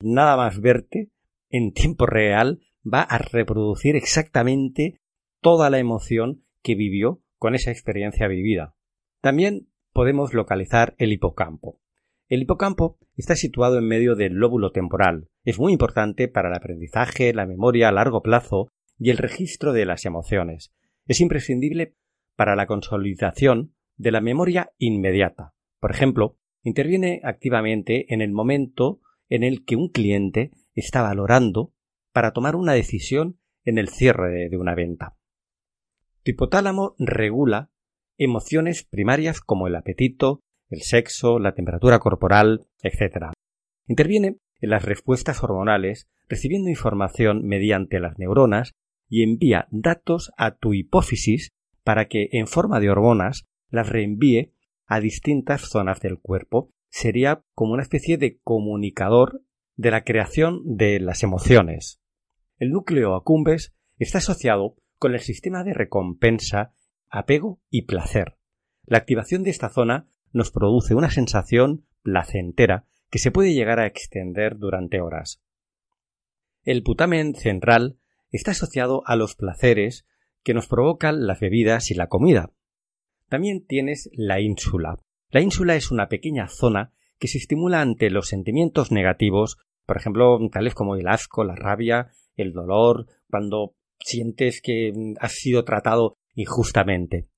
Nada 0.00 0.36
más 0.36 0.60
verte 0.60 1.10
en 1.50 1.72
tiempo 1.72 2.06
real 2.06 2.60
va 2.84 3.02
a 3.02 3.18
reproducir 3.18 3.96
exactamente 3.96 5.00
toda 5.40 5.70
la 5.70 5.78
emoción 5.78 6.44
que 6.62 6.74
vivió 6.74 7.22
con 7.38 7.54
esa 7.54 7.70
experiencia 7.70 8.28
vivida. 8.28 8.74
También 9.20 9.68
podemos 9.92 10.34
localizar 10.34 10.94
el 10.98 11.12
hipocampo. 11.12 11.80
El 12.28 12.42
hipocampo 12.42 12.98
está 13.16 13.36
situado 13.36 13.78
en 13.78 13.86
medio 13.86 14.16
del 14.16 14.34
lóbulo 14.34 14.72
temporal. 14.72 15.28
Es 15.44 15.58
muy 15.58 15.72
importante 15.72 16.28
para 16.28 16.48
el 16.48 16.54
aprendizaje, 16.54 17.32
la 17.32 17.46
memoria 17.46 17.88
a 17.88 17.92
largo 17.92 18.22
plazo 18.22 18.72
y 18.98 19.10
el 19.10 19.18
registro 19.18 19.72
de 19.72 19.86
las 19.86 20.04
emociones. 20.04 20.72
Es 21.06 21.20
imprescindible 21.20 21.96
para 22.36 22.56
la 22.56 22.66
consolidación 22.66 23.74
de 23.96 24.12
la 24.12 24.20
memoria 24.20 24.72
inmediata. 24.78 25.54
Por 25.80 25.90
ejemplo, 25.90 26.38
interviene 26.62 27.20
activamente 27.24 28.12
en 28.12 28.22
el 28.22 28.32
momento 28.32 29.00
en 29.28 29.42
el 29.42 29.64
que 29.64 29.76
un 29.76 29.88
cliente 29.88 30.50
está 30.74 31.02
valorando 31.02 31.72
para 32.12 32.32
tomar 32.32 32.56
una 32.56 32.72
decisión 32.72 33.38
en 33.64 33.78
el 33.78 33.88
cierre 33.88 34.48
de 34.48 34.56
una 34.56 34.74
venta. 34.74 35.16
Tu 36.22 36.32
hipotálamo 36.32 36.94
regula 36.98 37.70
emociones 38.16 38.84
primarias 38.84 39.40
como 39.40 39.66
el 39.66 39.74
apetito, 39.74 40.40
el 40.68 40.82
sexo, 40.82 41.38
la 41.38 41.54
temperatura 41.54 41.98
corporal, 41.98 42.66
etc. 42.82 43.32
Interviene 43.86 44.38
en 44.60 44.70
las 44.70 44.84
respuestas 44.84 45.42
hormonales, 45.42 46.08
recibiendo 46.28 46.70
información 46.70 47.44
mediante 47.44 48.00
las 48.00 48.18
neuronas 48.18 48.72
y 49.14 49.22
envía 49.22 49.68
datos 49.70 50.32
a 50.36 50.56
tu 50.56 50.74
hipófisis 50.74 51.52
para 51.84 52.08
que, 52.08 52.30
en 52.32 52.48
forma 52.48 52.80
de 52.80 52.90
hormonas, 52.90 53.46
las 53.70 53.88
reenvíe 53.88 54.52
a 54.86 54.98
distintas 54.98 55.60
zonas 55.60 56.00
del 56.00 56.18
cuerpo. 56.18 56.72
Sería 56.88 57.44
como 57.54 57.74
una 57.74 57.84
especie 57.84 58.18
de 58.18 58.40
comunicador 58.42 59.42
de 59.76 59.92
la 59.92 60.02
creación 60.02 60.62
de 60.64 60.98
las 60.98 61.22
emociones. 61.22 62.00
El 62.58 62.72
núcleo 62.72 63.14
accumbens 63.14 63.72
está 63.98 64.18
asociado 64.18 64.74
con 64.98 65.14
el 65.14 65.20
sistema 65.20 65.62
de 65.62 65.74
recompensa 65.74 66.72
apego 67.08 67.60
y 67.70 67.82
placer. 67.82 68.36
La 68.84 68.98
activación 68.98 69.44
de 69.44 69.50
esta 69.50 69.68
zona 69.68 70.08
nos 70.32 70.50
produce 70.50 70.96
una 70.96 71.12
sensación 71.12 71.86
placentera 72.02 72.88
que 73.10 73.20
se 73.20 73.30
puede 73.30 73.54
llegar 73.54 73.78
a 73.78 73.86
extender 73.86 74.56
durante 74.58 75.00
horas. 75.00 75.40
El 76.64 76.82
putamen 76.82 77.36
central 77.36 78.00
está 78.36 78.52
asociado 78.52 79.02
a 79.06 79.16
los 79.16 79.36
placeres 79.36 80.06
que 80.42 80.54
nos 80.54 80.66
provocan 80.66 81.26
las 81.26 81.40
bebidas 81.40 81.90
y 81.90 81.94
la 81.94 82.08
comida. 82.08 82.52
También 83.28 83.64
tienes 83.66 84.10
la 84.12 84.40
ínsula. 84.40 84.98
La 85.30 85.40
ínsula 85.40 85.76
es 85.76 85.90
una 85.90 86.08
pequeña 86.08 86.48
zona 86.48 86.92
que 87.18 87.28
se 87.28 87.38
estimula 87.38 87.80
ante 87.80 88.10
los 88.10 88.28
sentimientos 88.28 88.92
negativos, 88.92 89.56
por 89.86 89.96
ejemplo, 89.96 90.38
tales 90.52 90.74
como 90.74 90.96
el 90.96 91.08
asco, 91.08 91.44
la 91.44 91.54
rabia, 91.54 92.10
el 92.36 92.52
dolor, 92.52 93.06
cuando 93.30 93.74
sientes 93.98 94.60
que 94.62 94.92
has 95.20 95.32
sido 95.32 95.64
tratado 95.64 96.16
injustamente. 96.34 97.28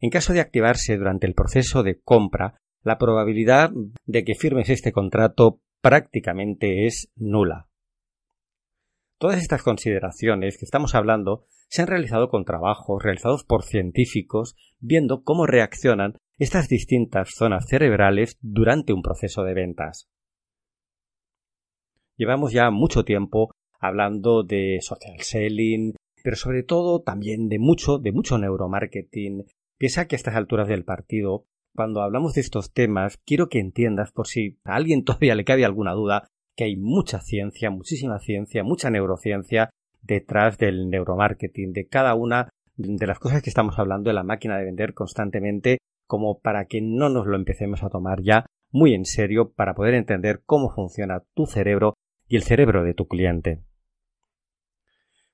En 0.00 0.10
caso 0.10 0.32
de 0.32 0.40
activarse 0.40 0.96
durante 0.96 1.26
el 1.26 1.34
proceso 1.34 1.82
de 1.82 2.00
compra, 2.00 2.60
la 2.82 2.98
probabilidad 2.98 3.70
de 4.04 4.24
que 4.24 4.34
firmes 4.34 4.68
este 4.68 4.92
contrato 4.92 5.60
prácticamente 5.80 6.86
es 6.86 7.10
nula. 7.16 7.68
Todas 9.18 9.40
estas 9.40 9.62
consideraciones 9.62 10.58
que 10.58 10.66
estamos 10.66 10.94
hablando 10.94 11.46
se 11.68 11.80
han 11.80 11.88
realizado 11.88 12.28
con 12.28 12.44
trabajos 12.44 13.02
realizados 13.02 13.44
por 13.44 13.64
científicos 13.64 14.56
viendo 14.78 15.22
cómo 15.22 15.46
reaccionan 15.46 16.18
estas 16.38 16.68
distintas 16.68 17.30
zonas 17.34 17.64
cerebrales 17.66 18.36
durante 18.42 18.92
un 18.92 19.00
proceso 19.00 19.42
de 19.44 19.54
ventas. 19.54 20.10
Llevamos 22.18 22.52
ya 22.52 22.70
mucho 22.70 23.04
tiempo 23.04 23.52
hablando 23.80 24.42
de 24.42 24.80
social 24.82 25.20
selling, 25.20 25.94
pero 26.22 26.36
sobre 26.36 26.62
todo 26.62 27.00
también 27.00 27.48
de 27.48 27.58
mucho, 27.58 27.98
de 27.98 28.12
mucho 28.12 28.36
neuromarketing. 28.36 29.46
Piensa 29.78 30.06
que 30.06 30.16
a 30.16 30.18
estas 30.18 30.34
alturas 30.34 30.68
del 30.68 30.84
partido, 30.84 31.46
cuando 31.74 32.02
hablamos 32.02 32.34
de 32.34 32.42
estos 32.42 32.72
temas, 32.72 33.18
quiero 33.24 33.48
que 33.48 33.60
entiendas, 33.60 34.12
por 34.12 34.26
si 34.26 34.58
a 34.64 34.74
alguien 34.76 35.04
todavía 35.04 35.34
le 35.34 35.44
cabe 35.44 35.64
alguna 35.64 35.92
duda, 35.92 36.28
que 36.56 36.64
hay 36.64 36.76
mucha 36.76 37.20
ciencia, 37.20 37.70
muchísima 37.70 38.18
ciencia, 38.18 38.64
mucha 38.64 38.90
neurociencia 38.90 39.70
detrás 40.02 40.58
del 40.58 40.88
neuromarketing, 40.88 41.72
de 41.72 41.86
cada 41.86 42.14
una 42.14 42.48
de 42.76 43.06
las 43.06 43.18
cosas 43.18 43.42
que 43.42 43.50
estamos 43.50 43.78
hablando 43.78 44.10
de 44.10 44.14
la 44.14 44.22
máquina 44.22 44.56
de 44.58 44.64
vender 44.64 44.94
constantemente, 44.94 45.78
como 46.06 46.38
para 46.40 46.66
que 46.66 46.80
no 46.80 47.08
nos 47.08 47.26
lo 47.26 47.36
empecemos 47.36 47.82
a 47.82 47.90
tomar 47.90 48.22
ya 48.22 48.46
muy 48.70 48.94
en 48.94 49.04
serio 49.04 49.52
para 49.52 49.74
poder 49.74 49.94
entender 49.94 50.42
cómo 50.44 50.70
funciona 50.70 51.22
tu 51.34 51.46
cerebro 51.46 51.94
y 52.28 52.36
el 52.36 52.42
cerebro 52.42 52.84
de 52.84 52.94
tu 52.94 53.06
cliente. 53.06 53.62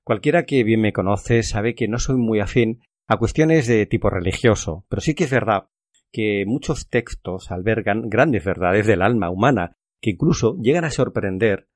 Cualquiera 0.03 0.43
que 0.43 0.63
bien 0.63 0.81
me 0.81 0.93
conoce 0.93 1.43
sabe 1.43 1.75
que 1.75 1.87
no 1.87 1.97
soy 1.97 2.17
muy 2.17 2.39
afín 2.39 2.81
a 3.07 3.17
cuestiones 3.17 3.67
de 3.67 3.85
tipo 3.85 4.09
religioso, 4.09 4.85
pero 4.89 5.01
sí 5.01 5.15
que 5.15 5.23
es 5.25 5.31
verdad 5.31 5.67
que 6.11 6.43
muchos 6.45 6.89
textos 6.89 7.51
albergan 7.51 8.09
grandes 8.09 8.43
verdades 8.43 8.85
del 8.85 9.01
alma 9.01 9.29
humana 9.29 9.75
que 10.03 10.09
incluso 10.09 10.57
llegan 10.59 10.83
a 10.83 10.91
sorprender 10.91 11.69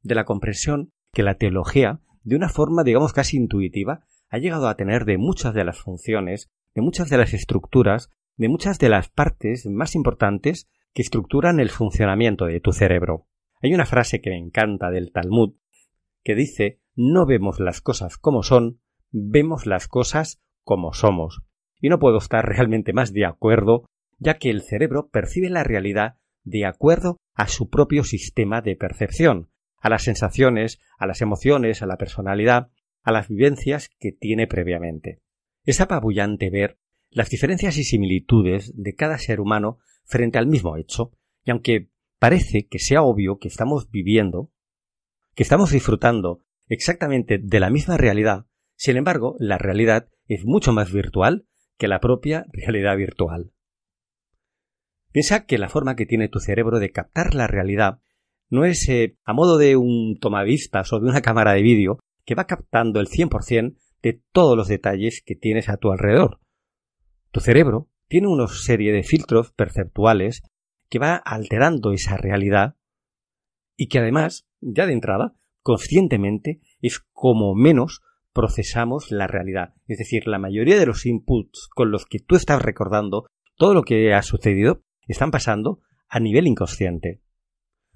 de 0.00 0.14
la 0.14 0.24
comprensión 0.24 0.94
que 1.12 1.22
la 1.22 1.34
teología, 1.34 2.00
de 2.24 2.34
una 2.34 2.48
forma 2.48 2.84
digamos 2.84 3.12
casi 3.12 3.36
intuitiva, 3.36 4.06
ha 4.30 4.38
llegado 4.38 4.68
a 4.68 4.76
tener 4.76 5.04
de 5.04 5.18
muchas 5.18 5.52
de 5.52 5.62
las 5.62 5.78
funciones, 5.78 6.50
de 6.74 6.80
muchas 6.80 7.10
de 7.10 7.18
las 7.18 7.34
estructuras, 7.34 8.08
de 8.38 8.48
muchas 8.48 8.78
de 8.78 8.88
las 8.88 9.10
partes 9.10 9.66
más 9.66 9.94
importantes 9.94 10.70
que 10.94 11.02
estructuran 11.02 11.60
el 11.60 11.68
funcionamiento 11.68 12.46
de 12.46 12.60
tu 12.60 12.72
cerebro. 12.72 13.26
Hay 13.60 13.74
una 13.74 13.84
frase 13.84 14.22
que 14.22 14.30
me 14.30 14.38
encanta 14.38 14.90
del 14.90 15.12
Talmud 15.12 15.56
que 16.24 16.34
dice 16.34 16.80
no 16.94 17.26
vemos 17.26 17.60
las 17.60 17.82
cosas 17.82 18.16
como 18.16 18.42
son, 18.42 18.80
vemos 19.10 19.66
las 19.66 19.86
cosas 19.86 20.40
como 20.64 20.94
somos. 20.94 21.42
Y 21.78 21.90
no 21.90 21.98
puedo 21.98 22.16
estar 22.16 22.46
realmente 22.48 22.94
más 22.94 23.12
de 23.12 23.26
acuerdo, 23.26 23.84
ya 24.18 24.38
que 24.38 24.48
el 24.48 24.62
cerebro 24.62 25.10
percibe 25.10 25.50
la 25.50 25.62
realidad 25.62 26.16
de 26.42 26.64
acuerdo 26.64 27.18
a 27.36 27.46
su 27.46 27.68
propio 27.68 28.02
sistema 28.02 28.62
de 28.62 28.74
percepción, 28.74 29.50
a 29.78 29.90
las 29.90 30.02
sensaciones, 30.02 30.80
a 30.98 31.06
las 31.06 31.20
emociones, 31.20 31.82
a 31.82 31.86
la 31.86 31.98
personalidad, 31.98 32.70
a 33.02 33.12
las 33.12 33.28
vivencias 33.28 33.90
que 34.00 34.10
tiene 34.10 34.46
previamente. 34.48 35.20
Es 35.64 35.80
apabullante 35.80 36.50
ver 36.50 36.78
las 37.10 37.28
diferencias 37.28 37.76
y 37.76 37.84
similitudes 37.84 38.72
de 38.74 38.94
cada 38.94 39.18
ser 39.18 39.40
humano 39.40 39.78
frente 40.04 40.38
al 40.38 40.46
mismo 40.46 40.76
hecho, 40.76 41.12
y 41.44 41.50
aunque 41.50 41.90
parece 42.18 42.66
que 42.66 42.78
sea 42.78 43.02
obvio 43.02 43.38
que 43.38 43.48
estamos 43.48 43.90
viviendo, 43.90 44.50
que 45.34 45.42
estamos 45.42 45.70
disfrutando 45.70 46.42
exactamente 46.68 47.38
de 47.38 47.60
la 47.60 47.70
misma 47.70 47.96
realidad, 47.96 48.46
sin 48.76 48.96
embargo, 48.96 49.36
la 49.38 49.58
realidad 49.58 50.08
es 50.26 50.44
mucho 50.44 50.72
más 50.72 50.92
virtual 50.92 51.46
que 51.78 51.88
la 51.88 52.00
propia 52.00 52.46
realidad 52.52 52.96
virtual. 52.96 53.52
Piensa 55.16 55.46
que 55.46 55.56
la 55.56 55.70
forma 55.70 55.96
que 55.96 56.04
tiene 56.04 56.28
tu 56.28 56.40
cerebro 56.40 56.78
de 56.78 56.92
captar 56.92 57.34
la 57.34 57.46
realidad 57.46 58.02
no 58.50 58.66
es 58.66 58.86
eh, 58.90 59.16
a 59.24 59.32
modo 59.32 59.56
de 59.56 59.74
un 59.74 60.18
tomavistas 60.20 60.92
o 60.92 61.00
de 61.00 61.08
una 61.08 61.22
cámara 61.22 61.54
de 61.54 61.62
vídeo 61.62 61.98
que 62.26 62.34
va 62.34 62.46
captando 62.46 63.00
el 63.00 63.06
100% 63.06 63.78
de 64.02 64.20
todos 64.30 64.58
los 64.58 64.68
detalles 64.68 65.22
que 65.24 65.34
tienes 65.34 65.70
a 65.70 65.78
tu 65.78 65.90
alrededor. 65.90 66.38
Tu 67.30 67.40
cerebro 67.40 67.88
tiene 68.08 68.28
una 68.28 68.46
serie 68.46 68.92
de 68.92 69.04
filtros 69.04 69.52
perceptuales 69.52 70.42
que 70.90 70.98
va 70.98 71.16
alterando 71.16 71.92
esa 71.92 72.18
realidad 72.18 72.76
y 73.74 73.88
que 73.88 74.00
además, 74.00 74.46
ya 74.60 74.84
de 74.84 74.92
entrada, 74.92 75.34
conscientemente 75.62 76.60
es 76.82 77.00
como 77.14 77.54
menos 77.54 78.02
procesamos 78.34 79.10
la 79.10 79.26
realidad. 79.26 79.76
Es 79.86 79.96
decir, 79.96 80.26
la 80.26 80.38
mayoría 80.38 80.78
de 80.78 80.84
los 80.84 81.06
inputs 81.06 81.70
con 81.74 81.90
los 81.90 82.04
que 82.04 82.18
tú 82.18 82.36
estás 82.36 82.60
recordando 82.60 83.24
todo 83.56 83.72
lo 83.72 83.82
que 83.82 84.12
ha 84.12 84.20
sucedido 84.20 84.82
están 85.12 85.30
pasando 85.30 85.80
a 86.08 86.20
nivel 86.20 86.46
inconsciente. 86.46 87.20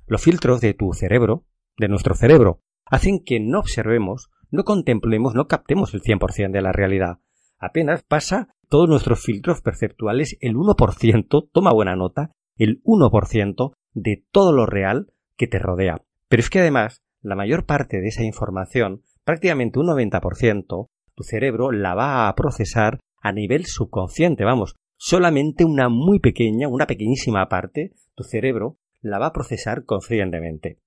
Los 0.07 0.23
filtros 0.23 0.61
de 0.61 0.75
tu 0.75 0.93
cerebro, 0.93 1.47
de 1.77 1.89
nuestro 1.89 2.15
cerebro, 2.15 2.61
hacen 2.85 3.23
que 3.25 3.41
no 3.41 3.61
observemos, 3.61 4.31
no 4.51 4.65
contemplemos, 4.65 5.35
no 5.35 5.47
captemos 5.47 5.95
el 5.95 6.03
100% 6.03 6.51
de 6.51 6.63
la 6.63 6.73
realidad. 6.73 7.19
Apenas 7.59 8.03
pasa 8.03 8.49
todos 8.69 8.89
nuestros 8.89 9.23
filtros 9.23 9.61
perceptuales 9.61 10.37
el 10.41 10.55
1%, 10.55 11.49
toma 11.53 11.73
buena 11.73 11.97
nota, 11.97 12.33
el 12.57 12.83
1% 12.85 13.73
de 13.93 14.25
todo 14.31 14.53
lo 14.53 14.67
real 14.67 15.13
que 15.37 15.47
te 15.47 15.59
rodea. 15.59 16.03
Pero 16.29 16.41
es 16.41 16.51
que 16.51 16.61
además, 16.61 17.03
la 17.21 17.37
mayor 17.37 17.67
parte 17.67 18.01
de 18.01 18.09
esa 18.09 18.23
información, 18.23 19.03
prácticamente 19.25 19.79
un 19.79 19.87
90%, 19.87 20.89
tu 21.15 21.23
cerebro 21.23 21.71
la 21.71 21.95
va 21.95 22.29
a 22.29 22.35
procesar 22.35 23.01
a 23.21 23.33
nivel 23.33 23.67
subconsciente, 23.67 24.45
vamos, 24.45 24.77
solamente 25.01 25.65
una 25.65 25.89
muy 25.89 26.21
pequeña, 26.21 26.69
una 26.69 26.87
pequeñísima 26.87 27.49
parte, 27.49 27.95
tu 28.15 28.23
cerebro 28.23 28.77
la 29.01 29.19
va 29.19 29.29
a 29.29 29.33
procesar 29.33 29.87
conscientemente. 29.87 30.79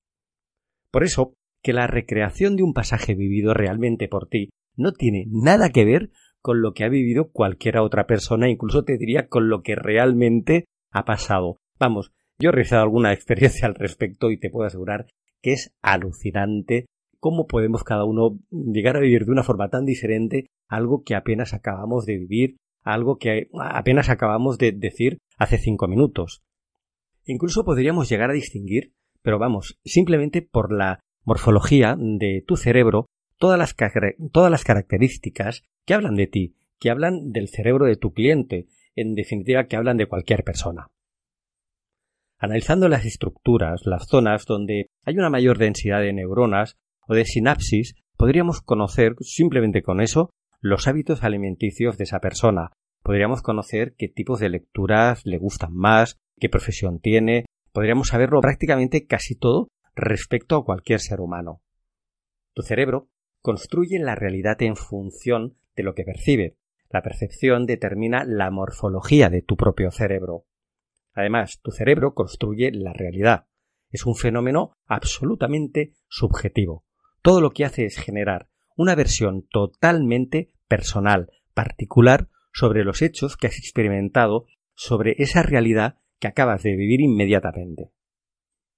Por 0.91 1.03
eso, 1.03 1.33
que 1.63 1.73
la 1.73 1.87
recreación 1.87 2.55
de 2.55 2.61
un 2.61 2.73
pasaje 2.73 3.15
vivido 3.15 3.55
realmente 3.55 4.07
por 4.07 4.27
ti 4.27 4.49
no 4.75 4.93
tiene 4.93 5.25
nada 5.31 5.71
que 5.71 5.83
ver 5.83 6.11
con 6.41 6.61
lo 6.61 6.73
que 6.73 6.83
ha 6.83 6.89
vivido 6.89 7.31
cualquier 7.31 7.79
otra 7.79 8.05
persona, 8.05 8.49
incluso 8.49 8.83
te 8.83 8.99
diría 8.99 9.27
con 9.29 9.49
lo 9.49 9.63
que 9.63 9.73
realmente 9.73 10.65
ha 10.91 11.05
pasado. 11.05 11.57
Vamos, 11.79 12.13
yo 12.37 12.49
he 12.49 12.51
realizado 12.51 12.83
alguna 12.83 13.13
experiencia 13.13 13.67
al 13.67 13.73
respecto 13.73 14.29
y 14.29 14.37
te 14.37 14.51
puedo 14.51 14.67
asegurar 14.67 15.07
que 15.41 15.53
es 15.53 15.73
alucinante 15.81 16.85
cómo 17.19 17.47
podemos 17.47 17.83
cada 17.83 18.05
uno 18.05 18.37
llegar 18.51 18.95
a 18.97 18.99
vivir 18.99 19.25
de 19.25 19.31
una 19.31 19.43
forma 19.43 19.69
tan 19.69 19.85
diferente 19.85 20.45
algo 20.67 21.03
que 21.03 21.15
apenas 21.15 21.53
acabamos 21.53 22.05
de 22.05 22.17
vivir, 22.19 22.57
algo 22.83 23.17
que 23.17 23.49
apenas 23.59 24.09
acabamos 24.09 24.57
de 24.57 24.71
decir 24.71 25.19
hace 25.37 25.57
cinco 25.57 25.87
minutos. 25.87 26.43
Incluso 27.25 27.63
podríamos 27.63 28.09
llegar 28.09 28.29
a 28.29 28.33
distinguir, 28.33 28.93
pero 29.21 29.39
vamos, 29.39 29.79
simplemente 29.85 30.41
por 30.41 30.73
la 30.73 30.99
morfología 31.23 31.95
de 31.97 32.43
tu 32.45 32.57
cerebro, 32.57 33.07
todas 33.37 33.57
las, 33.57 33.73
características 34.63 35.63
que 35.85 35.93
hablan 35.93 36.15
de 36.15 36.27
ti, 36.27 36.55
que 36.79 36.89
hablan 36.89 37.31
del 37.31 37.47
cerebro 37.47 37.85
de 37.85 37.95
tu 37.95 38.13
cliente, 38.13 38.67
en 38.95 39.15
definitiva 39.15 39.67
que 39.67 39.75
hablan 39.75 39.97
de 39.97 40.07
cualquier 40.07 40.43
persona. 40.43 40.87
Analizando 42.37 42.89
las 42.89 43.05
estructuras, 43.05 43.85
las 43.85 44.07
zonas 44.07 44.45
donde 44.45 44.87
hay 45.05 45.17
una 45.17 45.29
mayor 45.29 45.57
densidad 45.57 46.01
de 46.01 46.11
neuronas 46.11 46.75
o 47.07 47.15
de 47.15 47.25
sinapsis, 47.25 47.95
podríamos 48.17 48.61
conocer 48.61 49.15
simplemente 49.21 49.81
con 49.81 50.01
eso 50.01 50.29
los 50.63 50.87
hábitos 50.87 51.23
alimenticios 51.25 51.97
de 51.97 52.05
esa 52.05 52.21
persona. 52.21 52.71
Podríamos 53.03 53.41
conocer 53.41 53.95
qué 53.97 54.07
tipos 54.07 54.39
de 54.39 54.47
lecturas 54.47 55.25
le 55.25 55.37
gustan 55.37 55.73
más, 55.73 56.21
qué 56.39 56.47
profesión 56.47 57.01
tiene, 57.01 57.45
podríamos 57.73 58.07
saberlo 58.07 58.39
prácticamente 58.39 59.05
casi 59.05 59.35
todo 59.35 59.67
respecto 59.93 60.55
a 60.55 60.63
cualquier 60.63 61.01
ser 61.01 61.19
humano. 61.19 61.61
Tu 62.53 62.61
cerebro 62.61 63.09
construye 63.41 63.99
la 63.99 64.15
realidad 64.15 64.61
en 64.61 64.77
función 64.77 65.57
de 65.75 65.83
lo 65.83 65.95
que 65.95 66.05
percibe. 66.05 66.55
La 66.89 67.01
percepción 67.01 67.65
determina 67.65 68.23
la 68.23 68.49
morfología 68.49 69.29
de 69.29 69.41
tu 69.41 69.57
propio 69.57 69.91
cerebro. 69.91 70.45
Además, 71.11 71.59
tu 71.61 71.71
cerebro 71.71 72.13
construye 72.13 72.71
la 72.71 72.93
realidad. 72.93 73.47
Es 73.89 74.05
un 74.05 74.15
fenómeno 74.15 74.71
absolutamente 74.85 75.91
subjetivo. 76.07 76.85
Todo 77.21 77.41
lo 77.41 77.51
que 77.51 77.65
hace 77.65 77.83
es 77.83 77.97
generar 77.97 78.47
una 78.75 78.95
versión 78.95 79.47
totalmente 79.49 80.51
personal, 80.67 81.31
particular, 81.53 82.29
sobre 82.53 82.83
los 82.83 83.01
hechos 83.01 83.37
que 83.37 83.47
has 83.47 83.57
experimentado, 83.57 84.45
sobre 84.75 85.15
esa 85.17 85.43
realidad 85.43 85.97
que 86.19 86.27
acabas 86.27 86.63
de 86.63 86.75
vivir 86.75 87.01
inmediatamente. 87.01 87.91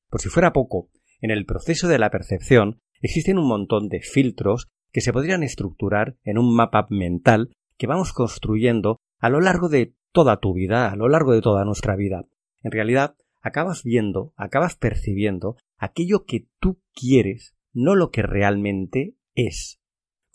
Por 0.10 0.21
si 0.21 0.29
fuera 0.29 0.53
poco, 0.53 0.89
en 1.21 1.31
el 1.31 1.45
proceso 1.45 1.88
de 1.88 1.99
la 1.99 2.10
percepción 2.10 2.81
existen 3.01 3.38
un 3.38 3.47
montón 3.47 3.89
de 3.89 4.01
filtros 4.01 4.67
que 4.91 5.01
se 5.01 5.12
podrían 5.12 5.43
estructurar 5.43 6.17
en 6.23 6.38
un 6.38 6.55
mapa 6.55 6.88
mental 6.89 7.55
que 7.77 7.88
vamos 7.88 8.13
construyendo 8.13 8.97
a 9.19 9.29
lo 9.29 9.41
largo 9.41 9.69
de 9.69 9.95
toda 10.12 10.38
tu 10.38 10.53
vida, 10.53 10.89
a 10.89 10.95
lo 10.95 11.10
largo 11.10 11.34
de 11.34 11.41
toda 11.41 11.65
nuestra 11.65 11.95
vida. 11.95 12.25
En 12.63 12.71
realidad, 12.71 13.15
acabas 13.41 13.84
viendo, 13.84 14.34
acabas 14.38 14.75
percibiendo 14.75 15.58
aquello 15.77 16.25
que 16.25 16.47
tú 16.60 16.81
quieres, 16.93 17.55
no 17.73 17.95
lo 17.95 18.10
que 18.10 18.21
realmente 18.21 19.15
es. 19.34 19.79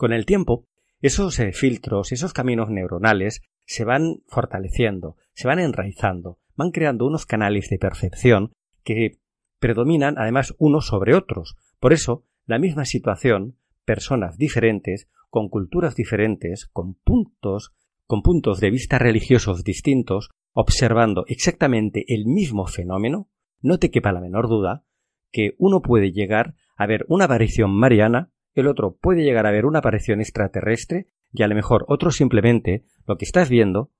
Con 0.00 0.14
el 0.14 0.24
tiempo, 0.24 0.66
esos 1.02 1.38
eh, 1.40 1.52
filtros, 1.52 2.10
esos 2.10 2.32
caminos 2.32 2.70
neuronales 2.70 3.42
se 3.66 3.84
van 3.84 4.22
fortaleciendo, 4.28 5.16
se 5.34 5.46
van 5.46 5.58
enraizando, 5.58 6.38
van 6.56 6.70
creando 6.70 7.04
unos 7.04 7.26
canales 7.26 7.68
de 7.68 7.78
percepción 7.78 8.54
que 8.82 9.18
predominan 9.58 10.16
además 10.16 10.54
unos 10.56 10.86
sobre 10.86 11.14
otros. 11.14 11.54
Por 11.80 11.92
eso, 11.92 12.24
la 12.46 12.58
misma 12.58 12.86
situación, 12.86 13.58
personas 13.84 14.38
diferentes, 14.38 15.06
con 15.28 15.50
culturas 15.50 15.96
diferentes, 15.96 16.64
con 16.72 16.94
puntos, 16.94 17.74
con 18.06 18.22
puntos 18.22 18.58
de 18.58 18.70
vista 18.70 18.98
religiosos 18.98 19.64
distintos, 19.64 20.30
observando 20.54 21.26
exactamente 21.26 22.06
el 22.08 22.24
mismo 22.24 22.66
fenómeno, 22.66 23.28
no 23.60 23.78
te 23.78 23.90
quepa 23.90 24.12
la 24.12 24.22
menor 24.22 24.48
duda 24.48 24.82
que 25.30 25.56
uno 25.58 25.82
puede 25.82 26.10
llegar 26.10 26.54
a 26.74 26.86
ver 26.86 27.04
una 27.08 27.26
aparición 27.26 27.70
mariana, 27.72 28.30
el 28.60 28.68
otro 28.68 28.96
puede 28.96 29.22
llegar 29.22 29.46
a 29.46 29.50
ver 29.50 29.66
una 29.66 29.80
aparición 29.80 30.20
extraterrestre, 30.20 31.06
y 31.32 31.42
a 31.42 31.48
lo 31.48 31.54
mejor 31.54 31.84
otro 31.88 32.10
simplemente 32.10 32.84
lo 33.06 33.16
que 33.16 33.24
estás 33.24 33.48
viendo, 33.48 33.90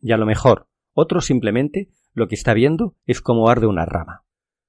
y 0.00 0.12
a 0.12 0.16
lo 0.16 0.26
mejor 0.26 0.68
otro 0.92 1.20
simplemente 1.20 1.88
lo 2.12 2.28
que 2.28 2.34
está 2.34 2.54
viendo 2.54 2.96
es 3.06 3.20
como 3.20 3.48
arde 3.48 3.66
una 3.66 3.86
rama. 3.86 4.24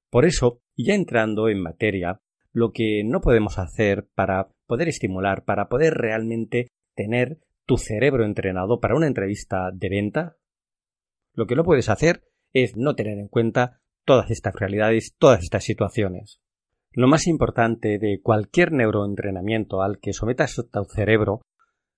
Por 0.09 0.25
eso, 0.25 0.61
ya 0.75 0.93
entrando 0.93 1.49
en 1.49 1.61
materia, 1.61 2.21
lo 2.51 2.71
que 2.71 3.03
no 3.05 3.21
podemos 3.21 3.59
hacer 3.59 4.07
para 4.15 4.49
poder 4.65 4.87
estimular, 4.87 5.43
para 5.43 5.67
poder 5.67 5.93
realmente 5.93 6.71
tener 6.95 7.39
tu 7.65 7.77
cerebro 7.77 8.25
entrenado 8.25 8.79
para 8.79 8.95
una 8.95 9.07
entrevista 9.07 9.71
de 9.73 9.89
venta, 9.89 10.37
lo 11.33 11.47
que 11.47 11.55
no 11.55 11.63
puedes 11.63 11.89
hacer 11.89 12.23
es 12.53 12.77
no 12.77 12.95
tener 12.95 13.17
en 13.17 13.27
cuenta 13.27 13.81
todas 14.05 14.31
estas 14.31 14.55
realidades, 14.55 15.15
todas 15.17 15.43
estas 15.43 15.63
situaciones. 15.63 16.39
Lo 16.97 17.09
más 17.09 17.27
importante 17.27 17.99
de 17.99 18.21
cualquier 18.23 18.71
neuroentrenamiento 18.71 19.81
al 19.81 19.99
que 19.99 20.13
sometas 20.13 20.57
a 20.59 20.63
tu 20.63 20.85
cerebro, 20.85 21.41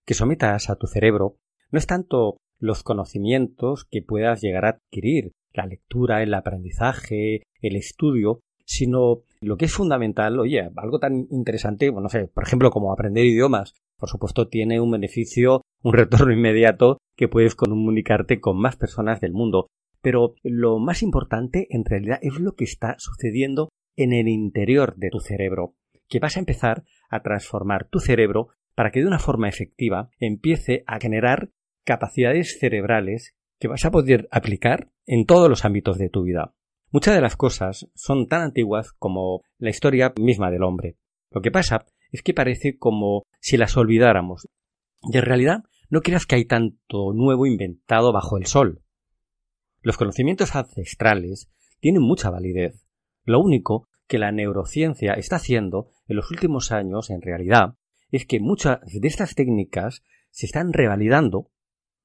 que 0.08 0.16
sometas 0.16 0.72
a 0.72 0.76
tu 0.76 0.88
cerebro, 0.88 1.36
no 1.70 1.78
es 1.78 1.86
tanto 1.86 2.38
los 2.58 2.82
conocimientos 2.82 3.86
que 3.86 4.02
puedas 4.02 4.42
llegar 4.42 4.66
a 4.66 4.70
adquirir, 4.70 5.34
la 5.54 5.68
lectura, 5.68 6.24
el 6.24 6.34
aprendizaje, 6.34 7.44
el 7.62 7.76
estudio, 7.76 8.40
sino 8.66 9.22
lo 9.40 9.58
que 9.58 9.66
es 9.66 9.74
fundamental, 9.74 10.40
oye, 10.40 10.68
algo 10.76 10.98
tan 10.98 11.28
interesante, 11.30 11.92
bueno, 11.92 12.06
no 12.06 12.10
sé, 12.10 12.28
por 12.34 12.44
ejemplo, 12.44 12.72
como 12.72 12.92
aprender 12.92 13.24
idiomas, 13.24 13.76
por 14.00 14.10
supuesto 14.10 14.48
tiene 14.48 14.82
un 14.82 14.90
beneficio, 14.90 15.62
un 15.84 15.94
retorno 15.94 16.34
inmediato 16.34 16.98
que 17.16 17.28
puedes 17.28 17.54
comunicarte 17.54 18.40
con 18.40 18.60
más 18.60 18.78
personas 18.78 19.22
del 19.22 19.34
mundo. 19.34 19.68
Pero 20.02 20.34
lo 20.42 20.80
más 20.80 21.04
importante 21.04 21.68
en 21.70 21.86
realidad 21.86 22.18
es 22.24 22.40
lo 22.40 22.56
que 22.56 22.64
está 22.64 22.96
sucediendo 22.98 23.70
en 23.98 24.14
el 24.14 24.30
interior 24.30 24.96
de 24.96 25.10
tu 25.10 25.20
cerebro, 25.20 25.76
que 26.08 26.20
vas 26.20 26.38
a 26.38 26.40
empezar 26.40 26.86
a 27.10 27.22
transformar 27.22 27.90
tu 27.90 28.00
cerebro 28.00 28.50
para 28.76 28.92
que 28.92 29.02
de 29.02 29.08
una 29.08 29.20
forma 29.20 29.50
efectiva 29.50 30.10
empiece 30.20 30.84
a 30.88 31.00
generar 31.00 31.50
capacidades 31.84 32.58
cerebrales 32.60 33.36
que 33.60 33.68
vas 33.68 33.84
a 33.86 33.92
poder 33.92 34.28
aplicar 34.32 34.92
en 35.06 35.26
todos 35.26 35.50
los 35.50 35.66
ámbitos 35.66 35.98
de 35.98 36.10
tu 36.10 36.24
vida. 36.24 36.54
Muchas 36.92 37.16
de 37.16 37.22
las 37.22 37.36
cosas 37.36 37.90
son 37.96 38.28
tan 38.28 38.42
antiguas 38.42 38.94
como 38.94 39.42
la 39.58 39.72
historia 39.72 40.14
misma 40.20 40.52
del 40.52 40.64
hombre. 40.64 40.98
Lo 41.32 41.42
que 41.42 41.52
pasa 41.52 41.86
es 42.12 42.22
que 42.22 42.34
parece 42.34 42.78
como 42.78 43.24
si 43.40 43.58
las 43.58 43.76
olvidáramos. 43.76 44.48
Y 45.12 45.18
en 45.18 45.24
realidad 45.24 45.64
no 45.90 46.02
creas 46.02 46.26
que 46.26 46.36
hay 46.36 46.46
tanto 46.46 47.14
nuevo 47.14 47.46
inventado 47.46 48.14
bajo 48.14 48.38
el 48.38 48.46
sol. 48.46 48.82
Los 49.82 49.98
conocimientos 49.98 50.56
ancestrales 50.56 51.50
tienen 51.80 52.02
mucha 52.02 52.30
validez. 52.30 52.86
Lo 53.24 53.40
único 53.40 53.87
que 54.08 54.18
la 54.18 54.32
neurociencia 54.32 55.14
está 55.14 55.38
haciendo 55.38 55.92
en 56.08 56.16
los 56.16 56.32
últimos 56.32 56.72
años, 56.72 57.10
en 57.10 57.22
realidad, 57.22 57.76
es 58.12 58.26
que 58.26 58.40
muchas 58.40 58.80
de 58.82 59.08
estas 59.08 59.36
técnicas 59.36 60.04
se 60.32 60.46
están 60.46 60.74
revalidando 60.74 61.52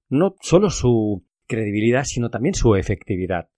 no 0.08 0.36
solo 0.40 0.70
su 0.70 1.24
credibilidad, 1.46 2.04
sino 2.04 2.30
también 2.30 2.54
su 2.54 2.74
efectividad. 2.74 3.48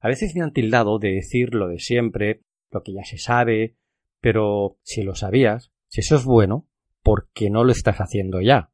A 0.00 0.08
veces 0.08 0.34
me 0.34 0.42
han 0.42 0.52
tildado 0.52 0.98
de 0.98 1.12
decir 1.12 1.54
lo 1.54 1.68
de 1.68 1.78
siempre, 1.78 2.42
lo 2.70 2.82
que 2.82 2.92
ya 2.92 3.04
se 3.04 3.18
sabe, 3.18 3.76
pero 4.20 4.78
si 4.82 5.02
lo 5.02 5.14
sabías, 5.14 5.72
si 5.88 6.00
eso 6.00 6.16
es 6.16 6.24
bueno, 6.24 6.68
¿por 7.02 7.28
qué 7.32 7.50
no 7.50 7.64
lo 7.64 7.72
estás 7.72 7.98
haciendo 7.98 8.40
ya? 8.40 8.72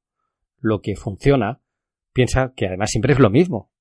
Lo 0.58 0.80
que 0.80 0.96
funciona, 0.96 1.60
piensa 2.12 2.52
que 2.54 2.66
además 2.66 2.90
siempre 2.90 3.12
es 3.12 3.18
lo 3.18 3.30
mismo. 3.30 3.72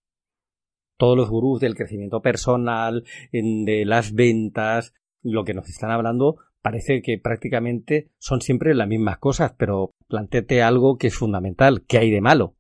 Todos 0.97 1.15
los 1.15 1.29
gurús 1.29 1.59
del 1.59 1.75
crecimiento 1.75 2.21
personal, 2.21 3.03
de 3.31 3.83
las 3.85 4.13
ventas, 4.13 4.93
lo 5.31 5.43
que 5.43 5.53
nos 5.53 5.69
están 5.69 5.91
hablando, 5.91 6.37
parece 6.61 7.01
que 7.01 7.17
prácticamente 7.17 8.09
son 8.17 8.41
siempre 8.41 8.73
las 8.73 8.87
mismas 8.87 9.17
cosas, 9.17 9.53
pero 9.57 9.91
planteate 10.07 10.61
algo 10.61 10.97
que 10.97 11.07
es 11.07 11.15
fundamental, 11.15 11.83
¿qué 11.87 11.97
hay 11.97 12.11
de 12.11 12.21
malo? 12.21 12.55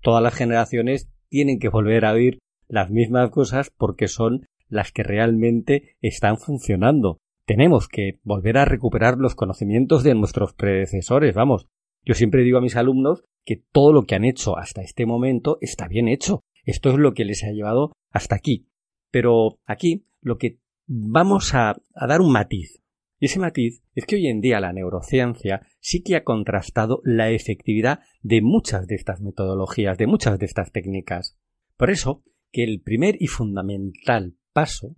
Todas 0.00 0.22
las 0.22 0.34
generaciones 0.34 1.10
tienen 1.28 1.58
que 1.58 1.68
volver 1.68 2.04
a 2.04 2.12
oír 2.12 2.38
las 2.68 2.90
mismas 2.90 3.30
cosas 3.30 3.70
porque 3.70 4.08
son 4.08 4.46
las 4.68 4.92
que 4.92 5.02
realmente 5.02 5.96
están 6.00 6.38
funcionando 6.38 7.18
tenemos 7.46 7.88
que 7.88 8.18
volver 8.22 8.58
a 8.58 8.64
recuperar 8.64 9.18
los 9.18 9.34
conocimientos 9.34 10.02
de 10.02 10.14
nuestros 10.14 10.54
predecesores, 10.54 11.34
vamos. 11.34 11.68
Yo 12.04 12.14
siempre 12.14 12.42
digo 12.42 12.58
a 12.58 12.62
mis 12.62 12.76
alumnos 12.76 13.24
que 13.44 13.62
todo 13.72 13.92
lo 13.92 14.04
que 14.04 14.14
han 14.14 14.24
hecho 14.24 14.56
hasta 14.58 14.82
este 14.82 15.06
momento 15.06 15.58
está 15.60 15.88
bien 15.88 16.08
hecho. 16.08 16.40
Esto 16.64 16.90
es 16.90 16.96
lo 16.96 17.12
que 17.12 17.24
les 17.24 17.44
ha 17.44 17.50
llevado 17.50 17.92
hasta 18.10 18.34
aquí. 18.34 18.66
Pero 19.10 19.58
aquí 19.66 20.06
lo 20.20 20.38
que 20.38 20.58
vamos 20.86 21.54
a, 21.54 21.76
dar 21.94 22.20
un 22.20 22.32
matiz. 22.32 22.82
Y 23.18 23.26
ese 23.26 23.38
matiz 23.38 23.82
es 23.94 24.06
que 24.06 24.16
hoy 24.16 24.26
en 24.26 24.40
día 24.40 24.60
la 24.60 24.72
neurociencia 24.72 25.66
sí 25.80 26.02
que 26.02 26.16
ha 26.16 26.24
contrastado 26.24 27.00
la 27.04 27.30
efectividad 27.30 28.00
de 28.22 28.42
muchas 28.42 28.86
de 28.86 28.96
estas 28.96 29.20
metodologías, 29.20 29.96
de 29.98 30.06
muchas 30.06 30.38
de 30.38 30.46
estas 30.46 30.72
técnicas. 30.72 31.38
Por 31.76 31.90
eso 31.90 32.22
que 32.50 32.64
el 32.64 32.80
primer 32.80 33.16
y 33.20 33.28
fundamental 33.28 34.36
paso 34.52 34.96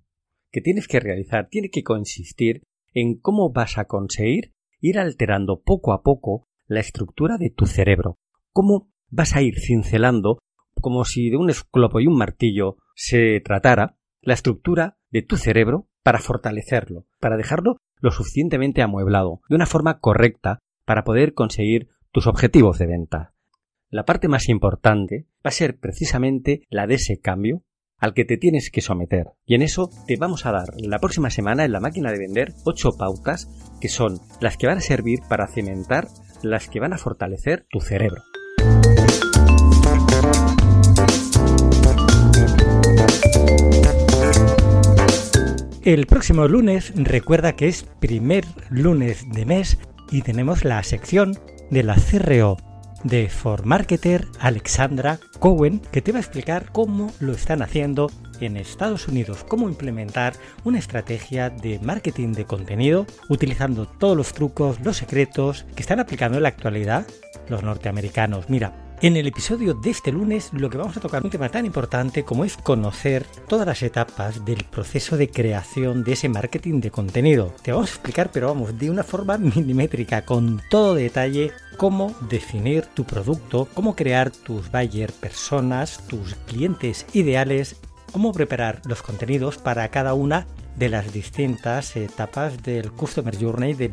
que 0.50 0.60
tienes 0.60 0.88
que 0.88 1.00
realizar 1.00 1.48
tiene 1.48 1.70
que 1.70 1.82
consistir 1.82 2.62
en 2.92 3.18
cómo 3.18 3.52
vas 3.52 3.78
a 3.78 3.84
conseguir 3.84 4.54
ir 4.80 4.98
alterando 4.98 5.62
poco 5.62 5.92
a 5.92 6.02
poco 6.02 6.48
la 6.66 6.80
estructura 6.80 7.38
de 7.38 7.50
tu 7.50 7.66
cerebro, 7.66 8.18
cómo 8.52 8.90
vas 9.08 9.36
a 9.36 9.42
ir 9.42 9.58
cincelando, 9.58 10.38
como 10.80 11.04
si 11.04 11.30
de 11.30 11.36
un 11.36 11.50
esclopo 11.50 12.00
y 12.00 12.06
un 12.06 12.16
martillo 12.16 12.76
se 12.94 13.40
tratara, 13.40 13.98
la 14.20 14.34
estructura 14.34 14.95
de 15.10 15.22
tu 15.22 15.36
cerebro 15.36 15.88
para 16.02 16.18
fortalecerlo, 16.18 17.06
para 17.20 17.36
dejarlo 17.36 17.76
lo 18.00 18.10
suficientemente 18.10 18.82
amueblado, 18.82 19.40
de 19.48 19.56
una 19.56 19.66
forma 19.66 19.98
correcta 19.98 20.60
para 20.84 21.04
poder 21.04 21.34
conseguir 21.34 21.88
tus 22.12 22.26
objetivos 22.26 22.78
de 22.78 22.86
venta. 22.86 23.32
La 23.90 24.04
parte 24.04 24.28
más 24.28 24.48
importante 24.48 25.26
va 25.44 25.48
a 25.48 25.52
ser 25.52 25.78
precisamente 25.78 26.62
la 26.70 26.86
de 26.86 26.94
ese 26.94 27.20
cambio 27.20 27.62
al 27.98 28.14
que 28.14 28.24
te 28.24 28.36
tienes 28.36 28.70
que 28.70 28.80
someter. 28.80 29.32
Y 29.46 29.54
en 29.54 29.62
eso 29.62 29.90
te 30.06 30.16
vamos 30.16 30.44
a 30.44 30.52
dar 30.52 30.68
la 30.76 30.98
próxima 30.98 31.30
semana 31.30 31.64
en 31.64 31.72
la 31.72 31.80
máquina 31.80 32.12
de 32.12 32.18
vender 32.18 32.52
ocho 32.64 32.90
pautas 32.98 33.48
que 33.80 33.88
son 33.88 34.18
las 34.40 34.56
que 34.56 34.66
van 34.66 34.78
a 34.78 34.82
servir 34.82 35.20
para 35.28 35.46
cimentar, 35.46 36.08
las 36.42 36.68
que 36.68 36.80
van 36.80 36.92
a 36.92 36.98
fortalecer 36.98 37.66
tu 37.70 37.80
cerebro. 37.80 38.22
El 45.86 46.06
próximo 46.06 46.48
lunes 46.48 46.92
recuerda 46.96 47.54
que 47.54 47.68
es 47.68 47.84
primer 48.00 48.44
lunes 48.70 49.24
de 49.30 49.46
mes 49.46 49.78
y 50.10 50.22
tenemos 50.22 50.64
la 50.64 50.82
sección 50.82 51.38
de 51.70 51.84
la 51.84 51.94
CRO 51.94 52.56
de 53.04 53.28
For 53.28 53.64
Marketer 53.64 54.26
Alexandra 54.40 55.20
Cowen 55.38 55.78
que 55.92 56.02
te 56.02 56.10
va 56.10 56.18
a 56.18 56.22
explicar 56.22 56.72
cómo 56.72 57.12
lo 57.20 57.30
están 57.30 57.62
haciendo 57.62 58.10
en 58.40 58.56
Estados 58.56 59.06
Unidos, 59.06 59.44
cómo 59.46 59.68
implementar 59.68 60.32
una 60.64 60.80
estrategia 60.80 61.50
de 61.50 61.78
marketing 61.78 62.32
de 62.32 62.46
contenido 62.46 63.06
utilizando 63.28 63.86
todos 63.86 64.16
los 64.16 64.32
trucos, 64.32 64.80
los 64.80 64.96
secretos 64.96 65.66
que 65.76 65.82
están 65.82 66.00
aplicando 66.00 66.38
en 66.38 66.42
la 66.42 66.48
actualidad 66.48 67.06
los 67.48 67.62
norteamericanos. 67.62 68.50
Mira, 68.50 68.85
en 69.02 69.16
el 69.16 69.26
episodio 69.26 69.74
de 69.74 69.90
este 69.90 70.10
lunes 70.10 70.50
lo 70.52 70.70
que 70.70 70.78
vamos 70.78 70.96
a 70.96 71.00
tocar 71.00 71.20
es 71.20 71.24
un 71.24 71.30
tema 71.30 71.50
tan 71.50 71.66
importante 71.66 72.24
como 72.24 72.44
es 72.44 72.56
conocer 72.56 73.26
todas 73.46 73.66
las 73.66 73.82
etapas 73.82 74.44
del 74.44 74.64
proceso 74.64 75.16
de 75.16 75.30
creación 75.30 76.02
de 76.02 76.12
ese 76.12 76.28
marketing 76.28 76.80
de 76.80 76.90
contenido. 76.90 77.52
Te 77.62 77.72
vamos 77.72 77.90
a 77.90 77.94
explicar, 77.94 78.30
pero 78.32 78.48
vamos, 78.48 78.78
de 78.78 78.90
una 78.90 79.04
forma 79.04 79.36
milimétrica, 79.38 80.24
con 80.24 80.62
todo 80.70 80.94
detalle, 80.94 81.52
cómo 81.76 82.14
definir 82.28 82.86
tu 82.86 83.04
producto, 83.04 83.68
cómo 83.74 83.94
crear 83.94 84.30
tus 84.30 84.70
buyer 84.70 85.12
personas, 85.12 86.06
tus 86.06 86.34
clientes 86.46 87.06
ideales, 87.12 87.76
cómo 88.12 88.32
preparar 88.32 88.80
los 88.86 89.02
contenidos 89.02 89.58
para 89.58 89.88
cada 89.90 90.14
una 90.14 90.46
de 90.76 90.88
las 90.88 91.12
distintas 91.12 91.96
etapas 91.96 92.62
del 92.62 92.92
Customer 92.92 93.36
Journey, 93.36 93.74
del 93.74 93.92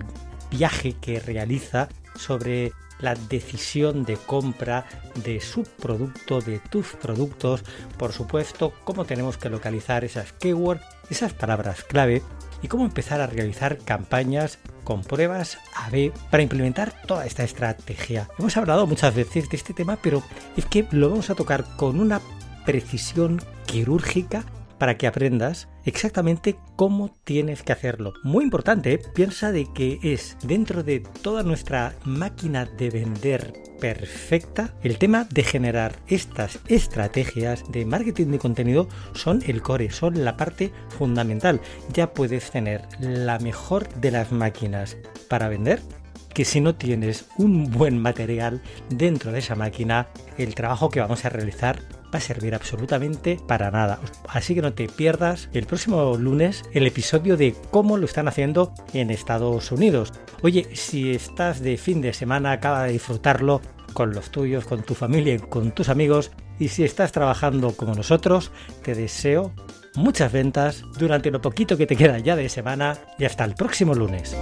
viaje 0.49 0.93
que 1.01 1.19
realiza 1.19 1.89
sobre 2.15 2.71
la 3.03 3.15
decisión 3.15 4.05
de 4.05 4.15
compra 4.15 4.85
de 5.23 5.39
su 5.41 5.63
producto, 5.63 6.41
de 6.41 6.59
tus 6.59 6.93
productos, 6.93 7.63
por 7.97 8.13
supuesto, 8.13 8.73
cómo 8.85 9.05
tenemos 9.05 9.37
que 9.37 9.49
localizar 9.49 10.03
esas 10.03 10.31
keywords, 10.33 10.83
esas 11.09 11.33
palabras 11.33 11.83
clave 11.83 12.23
y 12.61 12.69
cómo 12.69 12.85
empezar 12.85 13.19
a 13.19 13.27
realizar 13.27 13.77
campañas 13.77 14.57
con 14.85 15.03
pruebas 15.03 15.57
A-B 15.75 16.13
para 16.31 16.43
implementar 16.43 16.93
toda 17.05 17.25
esta 17.25 17.43
estrategia. 17.43 18.29
Hemos 18.39 18.55
hablado 18.55 18.87
muchas 18.87 19.13
veces 19.13 19.49
de 19.49 19.57
este 19.57 19.73
tema, 19.73 19.97
pero 20.01 20.23
es 20.55 20.65
que 20.65 20.87
lo 20.91 21.09
vamos 21.09 21.29
a 21.29 21.35
tocar 21.35 21.65
con 21.75 21.99
una 21.99 22.21
precisión 22.65 23.41
quirúrgica 23.65 24.45
para 24.77 24.97
que 24.97 25.07
aprendas 25.07 25.67
exactamente 25.85 26.55
cómo 26.75 27.15
tienes 27.23 27.63
que 27.63 27.71
hacerlo. 27.71 28.13
Muy 28.23 28.43
importante, 28.43 28.93
¿eh? 28.93 29.01
piensa 29.13 29.51
de 29.51 29.67
que 29.73 29.99
es 30.01 30.37
dentro 30.43 30.83
de 30.83 31.01
toda 31.21 31.43
nuestra 31.43 31.93
máquina 32.05 32.65
de 32.65 32.89
vender 32.89 33.53
perfecta, 33.79 34.73
el 34.81 34.97
tema 34.97 35.27
de 35.29 35.43
generar 35.43 35.95
estas 36.07 36.59
estrategias 36.67 37.69
de 37.69 37.85
marketing 37.85 38.27
de 38.27 38.39
contenido 38.39 38.87
son 39.13 39.43
el 39.45 39.61
core, 39.61 39.91
son 39.91 40.23
la 40.23 40.37
parte 40.37 40.71
fundamental. 40.97 41.59
Ya 41.91 42.13
puedes 42.13 42.51
tener 42.51 42.87
la 42.99 43.39
mejor 43.39 43.89
de 43.95 44.11
las 44.11 44.31
máquinas 44.31 44.97
para 45.27 45.49
vender 45.49 45.81
que 46.33 46.45
si 46.45 46.61
no 46.61 46.75
tienes 46.75 47.25
un 47.37 47.69
buen 47.71 47.97
material 47.99 48.61
dentro 48.89 49.31
de 49.31 49.39
esa 49.39 49.55
máquina, 49.55 50.07
el 50.37 50.55
trabajo 50.55 50.89
que 50.89 50.99
vamos 50.99 51.25
a 51.25 51.29
realizar 51.29 51.79
va 52.13 52.17
a 52.17 52.21
servir 52.21 52.53
absolutamente 52.55 53.39
para 53.47 53.71
nada. 53.71 53.99
Así 54.27 54.55
que 54.55 54.61
no 54.61 54.73
te 54.73 54.87
pierdas 54.87 55.49
el 55.53 55.65
próximo 55.65 56.15
lunes 56.17 56.63
el 56.73 56.85
episodio 56.85 57.37
de 57.37 57.55
cómo 57.71 57.97
lo 57.97 58.05
están 58.05 58.27
haciendo 58.27 58.73
en 58.93 59.09
Estados 59.09 59.71
Unidos. 59.71 60.13
Oye, 60.41 60.67
si 60.75 61.11
estás 61.11 61.61
de 61.61 61.77
fin 61.77 62.01
de 62.01 62.13
semana, 62.13 62.51
acaba 62.51 62.83
de 62.83 62.93
disfrutarlo 62.93 63.61
con 63.93 64.13
los 64.13 64.31
tuyos, 64.31 64.65
con 64.65 64.83
tu 64.83 64.95
familia, 64.95 65.37
con 65.39 65.71
tus 65.71 65.89
amigos. 65.89 66.31
Y 66.59 66.67
si 66.69 66.83
estás 66.83 67.11
trabajando 67.11 67.75
como 67.75 67.95
nosotros, 67.95 68.51
te 68.83 68.95
deseo 68.95 69.53
muchas 69.95 70.31
ventas 70.31 70.83
durante 70.97 71.31
lo 71.31 71.41
poquito 71.41 71.77
que 71.77 71.87
te 71.87 71.95
queda 71.95 72.19
ya 72.19 72.35
de 72.35 72.49
semana 72.49 72.97
y 73.17 73.25
hasta 73.25 73.43
el 73.45 73.55
próximo 73.55 73.93
lunes. 73.93 74.35